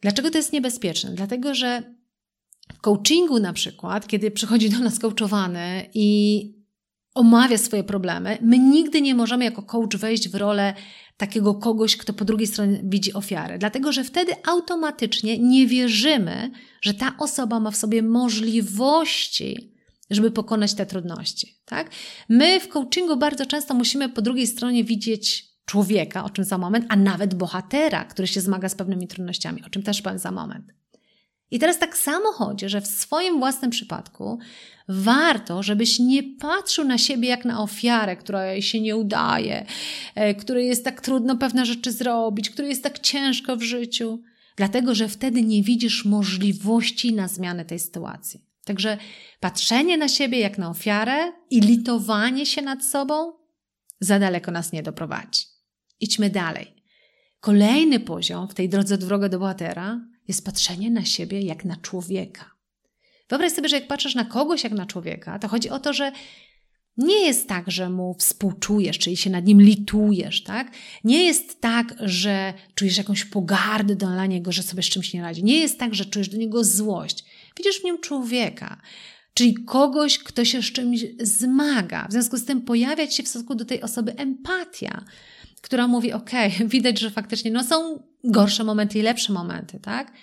Dlaczego 0.02 0.30
to 0.30 0.38
jest 0.38 0.54
niebezpieczne? 0.54 1.12
Dlatego, 1.12 1.56
że 1.56 1.84
w 2.74 2.80
coachingu 2.82 3.40
na 3.40 3.54
przykład, 3.54 4.08
kiedy 4.08 4.32
przychodzi 4.32 4.70
do 4.70 4.80
nas 4.80 5.00
coachowany 5.00 5.90
i 5.94 6.59
omawia 7.16 7.58
swoje 7.58 7.84
problemy, 7.84 8.38
my 8.42 8.60
nigdy 8.60 9.02
nie 9.02 9.16
możemy 9.16 9.46
jako 9.46 9.64
coach 9.64 9.96
wejść 9.96 10.30
w 10.30 10.36
rolę 10.36 10.74
takiego 11.18 11.56
kogoś, 11.56 11.98
kto 11.98 12.14
po 12.14 12.26
drugiej 12.26 12.48
stronie 12.48 12.80
widzi 12.84 13.14
ofiarę, 13.14 13.58
dlatego 13.58 13.92
że 13.92 14.04
wtedy 14.04 14.32
automatycznie 14.48 15.38
nie 15.38 15.68
wierzymy, 15.68 16.52
że 16.82 16.94
ta 16.94 17.16
osoba 17.18 17.60
ma 17.60 17.72
w 17.72 17.76
sobie 17.76 18.04
możliwości, 18.04 19.74
żeby 20.10 20.32
pokonać 20.32 20.74
te 20.74 20.86
trudności. 20.86 21.56
Tak? 21.66 21.92
My 22.30 22.60
w 22.60 22.68
coachingu 22.68 23.18
bardzo 23.18 23.46
często 23.46 23.74
musimy 23.74 24.10
po 24.10 24.22
drugiej 24.22 24.48
stronie 24.48 24.84
widzieć 24.84 25.50
człowieka, 25.66 26.24
o 26.24 26.30
czym 26.30 26.46
za 26.46 26.58
moment, 26.58 26.86
a 26.90 26.96
nawet 26.96 27.36
bohatera, 27.36 28.06
który 28.06 28.28
się 28.28 28.42
zmaga 28.42 28.70
z 28.70 28.76
pewnymi 28.76 29.08
trudnościami, 29.08 29.64
o 29.64 29.70
czym 29.70 29.84
też 29.84 30.02
powiem 30.02 30.20
za 30.20 30.32
moment. 30.32 30.74
I 31.52 31.60
teraz 31.60 31.80
tak 31.80 31.98
samo 31.98 32.32
chodzi, 32.32 32.70
że 32.70 32.82
w 32.82 32.88
swoim 32.88 33.40
własnym 33.40 33.72
przypadku 33.72 34.40
warto, 34.88 35.64
żebyś 35.64 36.00
nie 36.00 36.24
patrzył 36.24 36.86
na 36.86 36.98
siebie 36.98 37.30
jak 37.30 37.46
na 37.46 37.62
ofiarę, 37.62 38.16
która 38.16 38.62
się 38.62 38.82
nie 38.82 38.96
udaje, 38.96 39.66
e, 40.16 40.36
której 40.36 40.68
jest 40.68 40.84
tak 40.84 41.02
trudno 41.02 41.38
pewne 41.38 41.66
rzeczy 41.66 41.92
zrobić, 41.92 42.50
której 42.50 42.70
jest 42.70 42.84
tak 42.84 43.00
ciężko 43.00 43.58
w 43.58 43.62
życiu, 43.62 44.22
dlatego 44.56 44.96
że 44.96 45.08
wtedy 45.08 45.42
nie 45.42 45.64
widzisz 45.64 46.06
możliwości 46.06 47.14
na 47.14 47.28
zmianę 47.28 47.66
tej 47.66 47.80
sytuacji. 47.80 48.50
Także 48.66 48.98
patrzenie 49.40 49.98
na 49.98 50.08
siebie 50.08 50.40
jak 50.40 50.58
na 50.58 50.70
ofiarę 50.70 51.32
i 51.50 51.60
litowanie 51.60 52.46
się 52.46 52.62
nad 52.62 52.86
sobą 52.86 53.34
za 54.00 54.20
daleko 54.20 54.52
nas 54.52 54.72
nie 54.72 54.84
doprowadzi. 54.84 55.46
Idźmy 56.00 56.30
dalej. 56.30 56.84
Kolejny 57.40 58.00
poziom 58.00 58.48
w 58.48 58.54
tej 58.54 58.70
drodze 58.70 58.98
droga 58.98 59.30
do 59.30 59.40
bohatera 59.40 60.00
jest 60.30 60.46
patrzenie 60.46 60.92
na 60.92 61.06
siebie 61.06 61.42
jak 61.42 61.66
na 61.66 61.76
człowieka. 61.76 62.52
Wyobraź 63.30 63.52
sobie, 63.52 63.70
że 63.70 63.76
jak 63.76 63.88
patrzysz 63.88 64.16
na 64.16 64.26
kogoś 64.26 64.64
jak 64.64 64.74
na 64.74 64.86
człowieka, 64.86 65.40
to 65.40 65.48
chodzi 65.48 65.70
o 65.70 65.80
to, 65.80 65.94
że 65.94 66.12
nie 66.98 67.26
jest 67.26 67.48
tak, 67.48 67.72
że 67.72 67.90
mu 67.90 68.16
współczujesz, 68.20 68.98
czyli 68.98 69.18
się 69.18 69.30
nad 69.30 69.46
nim 69.46 69.62
litujesz, 69.62 70.44
tak? 70.44 70.72
Nie 71.04 71.24
jest 71.24 71.62
tak, 71.62 71.96
że 72.00 72.54
czujesz 72.76 72.98
jakąś 72.98 73.26
pogardę 73.26 73.96
dla 73.96 74.26
niego, 74.26 74.52
że 74.52 74.64
sobie 74.64 74.84
z 74.84 74.86
czymś 74.86 75.14
nie 75.14 75.22
radzi. 75.22 75.44
Nie 75.44 75.60
jest 75.60 75.80
tak, 75.80 75.96
że 75.96 76.06
czujesz 76.06 76.30
do 76.30 76.38
niego 76.38 76.64
złość. 76.64 77.26
Widzisz 77.58 77.82
w 77.82 77.84
nim 77.84 78.00
człowieka, 78.00 78.82
czyli 79.34 79.54
kogoś, 79.54 80.18
kto 80.18 80.46
się 80.46 80.62
z 80.62 80.66
czymś 80.66 81.06
zmaga. 81.20 82.08
W 82.08 82.12
związku 82.12 82.38
z 82.38 82.46
tym 82.46 82.62
pojawia 82.62 83.12
się 83.12 83.24
w 83.24 83.28
stosunku 83.28 83.56
do 83.56 83.66
tej 83.66 83.82
osoby 83.82 84.16
empatia, 84.16 85.06
która 85.62 85.88
mówi: 85.88 86.14
OK, 86.14 86.32
widać, 86.66 87.00
że 87.00 87.12
faktycznie 87.12 87.52
no, 87.52 87.64
są 87.64 88.04
gorsze 88.24 88.64
momenty 88.64 89.00
i 89.00 89.02
lepsze 89.02 89.34
momenty, 89.34 89.80
tak? 89.80 90.14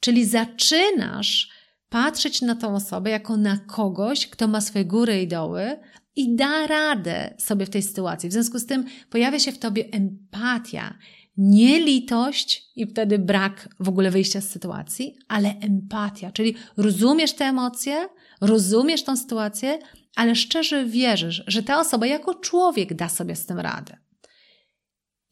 Czyli 0.00 0.24
zaczynasz 0.24 1.50
patrzeć 1.88 2.42
na 2.42 2.54
tą 2.54 2.74
osobę 2.74 3.10
jako 3.10 3.36
na 3.36 3.56
kogoś, 3.56 4.26
kto 4.26 4.48
ma 4.48 4.60
swoje 4.60 4.84
góry 4.84 5.22
i 5.22 5.28
doły 5.28 5.78
i 6.16 6.36
da 6.36 6.66
radę 6.66 7.34
sobie 7.38 7.66
w 7.66 7.70
tej 7.70 7.82
sytuacji. 7.82 8.28
W 8.28 8.32
związku 8.32 8.58
z 8.58 8.66
tym 8.66 8.84
pojawia 9.10 9.38
się 9.38 9.52
w 9.52 9.58
tobie 9.58 9.84
empatia, 9.92 10.98
nie 11.36 11.80
litość 11.80 12.70
i 12.76 12.86
wtedy 12.86 13.18
brak 13.18 13.68
w 13.80 13.88
ogóle 13.88 14.10
wyjścia 14.10 14.40
z 14.40 14.48
sytuacji, 14.48 15.16
ale 15.28 15.54
empatia, 15.60 16.32
czyli 16.32 16.54
rozumiesz 16.76 17.32
te 17.32 17.44
emocje, 17.44 18.08
rozumiesz 18.40 19.04
tą 19.04 19.16
sytuację, 19.16 19.78
ale 20.16 20.36
szczerze 20.36 20.84
wierzysz, 20.84 21.44
że 21.46 21.62
ta 21.62 21.80
osoba 21.80 22.06
jako 22.06 22.34
człowiek 22.34 22.94
da 22.94 23.08
sobie 23.08 23.36
z 23.36 23.46
tym 23.46 23.60
radę. 23.60 23.98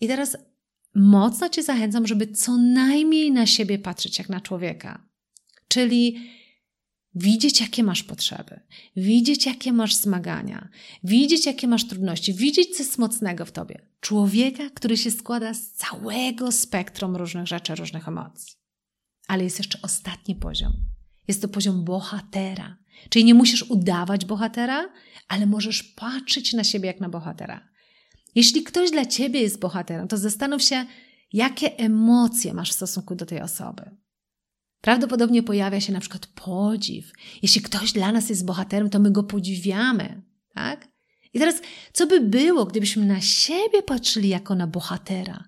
I 0.00 0.08
teraz 0.08 0.36
mocno 0.94 1.48
Cię 1.48 1.62
zachęcam, 1.62 2.06
żeby 2.06 2.26
co 2.26 2.56
najmniej 2.56 3.32
na 3.32 3.46
siebie 3.46 3.78
patrzeć 3.78 4.18
jak 4.18 4.28
na 4.28 4.40
człowieka. 4.40 5.08
Czyli 5.68 6.30
widzieć, 7.14 7.60
jakie 7.60 7.82
masz 7.82 8.02
potrzeby, 8.02 8.60
widzieć, 8.96 9.46
jakie 9.46 9.72
masz 9.72 9.94
zmagania, 9.94 10.68
widzieć, 11.04 11.46
jakie 11.46 11.68
masz 11.68 11.88
trudności, 11.88 12.34
widzieć, 12.34 12.76
co 12.76 12.82
jest 12.82 12.98
mocnego 12.98 13.44
w 13.44 13.52
tobie. 13.52 13.86
Człowieka, 14.00 14.70
który 14.74 14.96
się 14.96 15.10
składa 15.10 15.54
z 15.54 15.70
całego 15.70 16.52
spektrum 16.52 17.16
różnych 17.16 17.46
rzeczy, 17.46 17.74
różnych 17.74 18.08
emocji. 18.08 18.56
Ale 19.28 19.44
jest 19.44 19.58
jeszcze 19.58 19.78
ostatni 19.82 20.34
poziom. 20.34 20.72
Jest 21.28 21.42
to 21.42 21.48
poziom 21.48 21.84
bohatera. 21.84 22.76
Czyli 23.08 23.24
nie 23.24 23.34
musisz 23.34 23.62
udawać 23.62 24.24
bohatera, 24.24 24.88
ale 25.28 25.46
możesz 25.46 25.82
patrzeć 25.82 26.52
na 26.52 26.64
siebie 26.64 26.86
jak 26.86 27.00
na 27.00 27.08
bohatera. 27.08 27.69
Jeśli 28.34 28.62
ktoś 28.62 28.90
dla 28.90 29.06
ciebie 29.06 29.40
jest 29.40 29.60
bohaterem, 29.60 30.08
to 30.08 30.16
zastanów 30.16 30.62
się, 30.62 30.86
jakie 31.32 31.78
emocje 31.78 32.54
masz 32.54 32.70
w 32.70 32.74
stosunku 32.74 33.14
do 33.14 33.26
tej 33.26 33.40
osoby. 33.40 33.90
Prawdopodobnie 34.80 35.42
pojawia 35.42 35.80
się 35.80 35.92
na 35.92 36.00
przykład 36.00 36.26
podziw. 36.26 37.12
Jeśli 37.42 37.62
ktoś 37.62 37.92
dla 37.92 38.12
nas 38.12 38.28
jest 38.28 38.44
bohaterem, 38.44 38.90
to 38.90 38.98
my 38.98 39.10
go 39.10 39.22
podziwiamy, 39.22 40.22
tak? 40.54 40.88
I 41.34 41.38
teraz, 41.38 41.54
co 41.92 42.06
by 42.06 42.20
było, 42.20 42.64
gdybyśmy 42.64 43.06
na 43.06 43.20
siebie 43.20 43.82
patrzyli 43.82 44.28
jako 44.28 44.54
na 44.54 44.66
bohatera, 44.66 45.44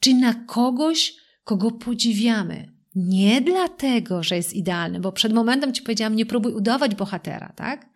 czyli 0.00 0.16
na 0.16 0.34
kogoś, 0.34 1.14
kogo 1.44 1.70
podziwiamy? 1.70 2.74
Nie 2.94 3.40
dlatego, 3.40 4.22
że 4.22 4.36
jest 4.36 4.52
idealny, 4.52 5.00
bo 5.00 5.12
przed 5.12 5.32
momentem 5.32 5.72
ci 5.72 5.82
powiedziałam, 5.82 6.16
nie 6.16 6.26
próbuj 6.26 6.52
udawać 6.52 6.94
bohatera, 6.94 7.52
tak? 7.56 7.93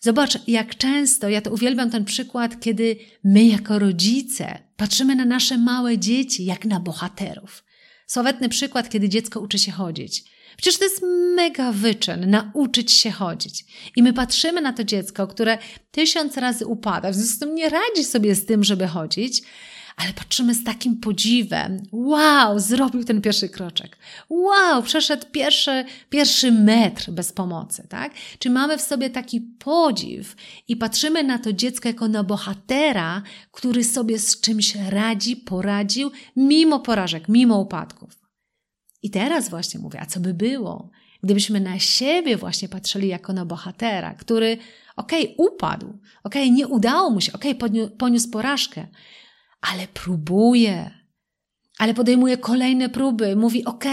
Zobacz, 0.00 0.38
jak 0.46 0.76
często, 0.76 1.28
ja 1.28 1.40
to 1.40 1.50
uwielbiam 1.50 1.90
ten 1.90 2.04
przykład, 2.04 2.60
kiedy 2.60 2.96
my 3.24 3.44
jako 3.44 3.78
rodzice 3.78 4.58
patrzymy 4.76 5.16
na 5.16 5.24
nasze 5.24 5.58
małe 5.58 5.98
dzieci 5.98 6.44
jak 6.44 6.64
na 6.64 6.80
bohaterów. 6.80 7.64
Sławetny 8.06 8.48
przykład, 8.48 8.88
kiedy 8.88 9.08
dziecko 9.08 9.40
uczy 9.40 9.58
się 9.58 9.72
chodzić. 9.72 10.24
Przecież 10.56 10.78
to 10.78 10.84
jest 10.84 11.02
mega 11.36 11.72
wyczyn, 11.72 12.30
nauczyć 12.30 12.92
się 12.92 13.10
chodzić. 13.10 13.64
I 13.96 14.02
my 14.02 14.12
patrzymy 14.12 14.60
na 14.60 14.72
to 14.72 14.84
dziecko, 14.84 15.26
które 15.26 15.58
tysiąc 15.90 16.36
razy 16.36 16.66
upada, 16.66 17.10
w 17.10 17.14
związku 17.14 17.36
z 17.36 17.38
tym 17.38 17.54
nie 17.54 17.68
radzi 17.68 18.04
sobie 18.04 18.34
z 18.34 18.46
tym, 18.46 18.64
żeby 18.64 18.86
chodzić, 18.86 19.42
ale 20.02 20.12
patrzymy 20.12 20.54
z 20.54 20.64
takim 20.64 20.96
podziwem. 20.96 21.82
Wow, 21.92 22.58
zrobił 22.58 23.04
ten 23.04 23.20
pierwszy 23.20 23.48
kroczek. 23.48 23.98
Wow, 24.30 24.82
przeszedł 24.82 25.26
pierwszy, 25.32 25.84
pierwszy 26.10 26.52
metr 26.52 27.10
bez 27.10 27.32
pomocy, 27.32 27.86
tak? 27.88 28.12
Czy 28.38 28.50
mamy 28.50 28.78
w 28.78 28.80
sobie 28.80 29.10
taki 29.10 29.40
podziw 29.40 30.36
i 30.68 30.76
patrzymy 30.76 31.24
na 31.24 31.38
to 31.38 31.52
dziecko 31.52 31.88
jako 31.88 32.08
na 32.08 32.24
bohatera, 32.24 33.22
który 33.50 33.84
sobie 33.84 34.18
z 34.18 34.40
czymś 34.40 34.74
radzi, 34.74 35.36
poradził, 35.36 36.10
mimo 36.36 36.80
porażek, 36.80 37.28
mimo 37.28 37.58
upadków. 37.58 38.10
I 39.02 39.10
teraz 39.10 39.48
właśnie 39.48 39.80
mówię, 39.80 40.00
a 40.00 40.06
co 40.06 40.20
by 40.20 40.34
było, 40.34 40.90
gdybyśmy 41.22 41.60
na 41.60 41.78
siebie 41.78 42.36
właśnie 42.36 42.68
patrzyli 42.68 43.08
jako 43.08 43.32
na 43.32 43.44
bohatera, 43.44 44.14
który, 44.14 44.58
okej, 44.96 45.34
okay, 45.34 45.46
upadł, 45.46 45.86
okej, 46.24 46.42
okay, 46.42 46.50
nie 46.50 46.68
udało 46.68 47.10
mu 47.10 47.20
się, 47.20 47.32
okej, 47.32 47.58
okay, 47.58 47.90
poniósł 47.98 48.30
porażkę, 48.30 48.86
ale 49.60 49.88
próbuje, 49.88 50.90
ale 51.78 51.94
podejmuje 51.94 52.36
kolejne 52.36 52.88
próby. 52.88 53.36
Mówi: 53.36 53.64
OK, 53.64 53.84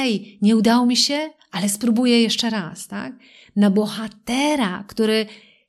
nie 0.41 0.58
udało 0.58 0.86
mi 0.86 0.97
się, 0.97 1.30
ale 1.51 1.69
spróbuję 1.69 2.21
jeszcze 2.21 2.49
raz, 2.49 2.88
tak? 2.88 3.13
Na 3.56 3.69
bohatera, 3.69 4.84
który 4.88 5.25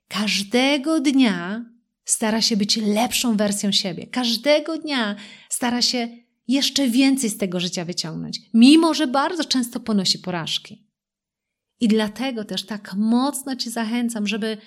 każdego 0.07 0.99
dnia 0.99 1.65
stara 2.05 2.41
się 2.41 2.57
być 2.57 2.77
lepszą 2.77 3.37
wersją 3.37 3.71
siebie. 3.71 4.07
Każdego 4.07 4.77
dnia 4.77 5.15
stara 5.49 5.81
się 5.81 6.07
jeszcze 6.47 6.87
więcej 6.87 7.29
z 7.29 7.37
tego 7.37 7.59
życia 7.59 7.85
wyciągnąć, 7.85 8.39
mimo 8.53 8.93
że 8.93 9.07
bardzo 9.07 9.45
często 9.45 9.79
ponosi 9.79 10.19
porażki. 10.19 10.89
I 11.79 11.87
dlatego 11.87 12.45
też 12.45 12.65
tak 12.65 12.93
mocno 12.97 13.55
Ci 13.55 13.69
zachęcam, 13.69 14.27
żeby 14.27 14.57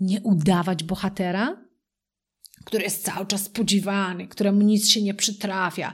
nie 0.00 0.20
udawać 0.20 0.84
bohatera, 0.84 1.63
który 2.64 2.84
jest 2.84 3.04
cały 3.04 3.26
czas 3.26 3.48
podziwany, 3.48 4.28
któremu 4.28 4.62
nic 4.62 4.88
się 4.88 5.02
nie 5.02 5.14
przytrafia, 5.14 5.92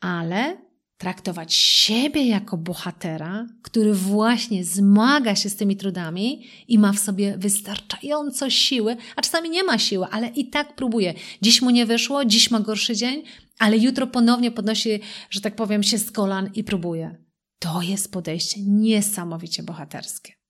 ale 0.00 0.56
traktować 1.02 1.54
siebie 1.54 2.26
jako 2.26 2.56
bohatera, 2.56 3.46
który 3.62 3.94
właśnie 3.94 4.64
zmaga 4.64 5.34
się 5.34 5.50
z 5.50 5.56
tymi 5.56 5.76
trudami 5.76 6.46
i 6.68 6.78
ma 6.78 6.92
w 6.92 6.98
sobie 6.98 7.38
wystarczająco 7.38 8.50
siły, 8.50 8.96
a 9.16 9.22
czasami 9.22 9.50
nie 9.50 9.64
ma 9.64 9.78
siły, 9.78 10.06
ale 10.06 10.28
i 10.28 10.50
tak 10.50 10.76
próbuje. 10.76 11.14
Dziś 11.40 11.62
mu 11.62 11.70
nie 11.70 11.86
wyszło, 11.86 12.24
dziś 12.24 12.50
ma 12.50 12.60
gorszy 12.60 12.96
dzień, 12.96 13.22
ale 13.58 13.78
jutro 13.78 14.06
ponownie 14.06 14.50
podnosi, 14.50 15.00
że 15.30 15.40
tak 15.40 15.56
powiem, 15.56 15.82
się 15.82 15.98
z 15.98 16.10
kolan 16.10 16.50
i 16.54 16.64
próbuje. 16.64 17.16
To 17.58 17.82
jest 17.82 18.12
podejście 18.12 18.60
niesamowicie 18.62 19.62
bohaterskie. 19.62 20.41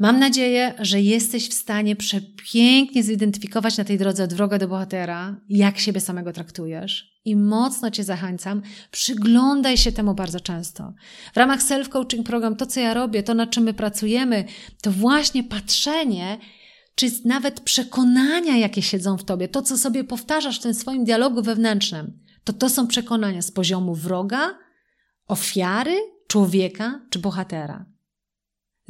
Mam 0.00 0.18
nadzieję, 0.18 0.74
że 0.78 1.00
jesteś 1.00 1.48
w 1.48 1.54
stanie 1.54 1.96
przepięknie 1.96 3.02
zidentyfikować 3.02 3.78
na 3.78 3.84
tej 3.84 3.98
drodze 3.98 4.24
od 4.24 4.34
wroga 4.34 4.58
do 4.58 4.68
bohatera, 4.68 5.40
jak 5.48 5.78
siebie 5.78 6.00
samego 6.00 6.32
traktujesz. 6.32 7.20
I 7.24 7.36
mocno 7.36 7.90
Cię 7.90 8.04
zachęcam, 8.04 8.62
przyglądaj 8.90 9.76
się 9.76 9.92
temu 9.92 10.14
bardzo 10.14 10.40
często. 10.40 10.92
W 11.34 11.36
ramach 11.36 11.60
self-coaching 11.60 12.22
program, 12.22 12.56
to 12.56 12.66
co 12.66 12.80
ja 12.80 12.94
robię, 12.94 13.22
to 13.22 13.34
nad 13.34 13.50
czym 13.50 13.64
my 13.64 13.74
pracujemy, 13.74 14.44
to 14.82 14.90
właśnie 14.90 15.44
patrzenie, 15.44 16.38
czy 16.94 17.10
nawet 17.24 17.60
przekonania, 17.60 18.56
jakie 18.56 18.82
siedzą 18.82 19.16
w 19.16 19.24
Tobie, 19.24 19.48
to 19.48 19.62
co 19.62 19.78
sobie 19.78 20.04
powtarzasz 20.04 20.58
w 20.58 20.62
tym 20.62 20.74
swoim 20.74 21.04
dialogu 21.04 21.42
wewnętrznym, 21.42 22.18
to 22.44 22.52
to 22.52 22.68
są 22.68 22.86
przekonania 22.86 23.42
z 23.42 23.50
poziomu 23.50 23.94
wroga, 23.94 24.58
ofiary, 25.26 25.96
człowieka 26.28 27.00
czy 27.10 27.18
bohatera. 27.18 27.89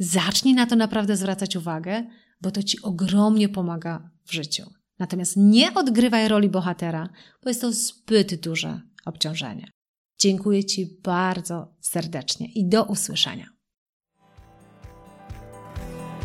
Zacznij 0.03 0.53
na 0.53 0.65
to 0.65 0.75
naprawdę 0.75 1.17
zwracać 1.17 1.55
uwagę, 1.55 2.03
bo 2.41 2.51
to 2.51 2.63
ci 2.63 2.81
ogromnie 2.81 3.49
pomaga 3.49 4.09
w 4.25 4.33
życiu. 4.33 4.63
Natomiast 4.99 5.33
nie 5.37 5.73
odgrywaj 5.73 6.27
roli 6.27 6.49
bohatera, 6.49 7.09
bo 7.43 7.49
jest 7.49 7.61
to 7.61 7.71
zbyt 7.71 8.35
duże 8.35 8.81
obciążenie. 9.05 9.71
Dziękuję 10.19 10.65
Ci 10.65 10.97
bardzo 11.03 11.75
serdecznie 11.81 12.47
i 12.47 12.69
do 12.69 12.83
usłyszenia. 12.83 13.45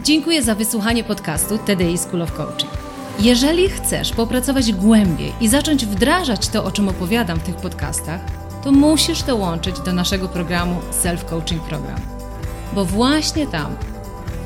Dziękuję 0.05 0.43
za 0.43 0.55
wysłuchanie 0.55 1.05
podcastu 1.05 1.59
TDI 1.59 1.99
School 1.99 2.23
of 2.23 2.33
Coaching. 2.33 2.73
Jeżeli 3.21 3.69
chcesz 3.69 4.13
popracować 4.13 4.73
głębiej 4.73 5.33
i 5.41 5.49
zacząć 5.49 5.87
wdrażać 5.87 6.49
to, 6.49 6.65
o 6.65 6.73
czym 6.73 6.89
opowiadam 6.89 7.41
w 7.41 7.45
tych 7.45 7.57
podcastach, 7.57 8.21
to 8.65 8.73
musisz 8.73 9.23
dołączyć 9.23 9.81
do 9.81 9.93
naszego 9.93 10.29
programu 10.29 10.81
Self 10.91 11.25
Coaching 11.25 11.63
Program. 11.63 12.16
Bo 12.77 12.85
właśnie 12.85 13.47
tam 13.47 13.77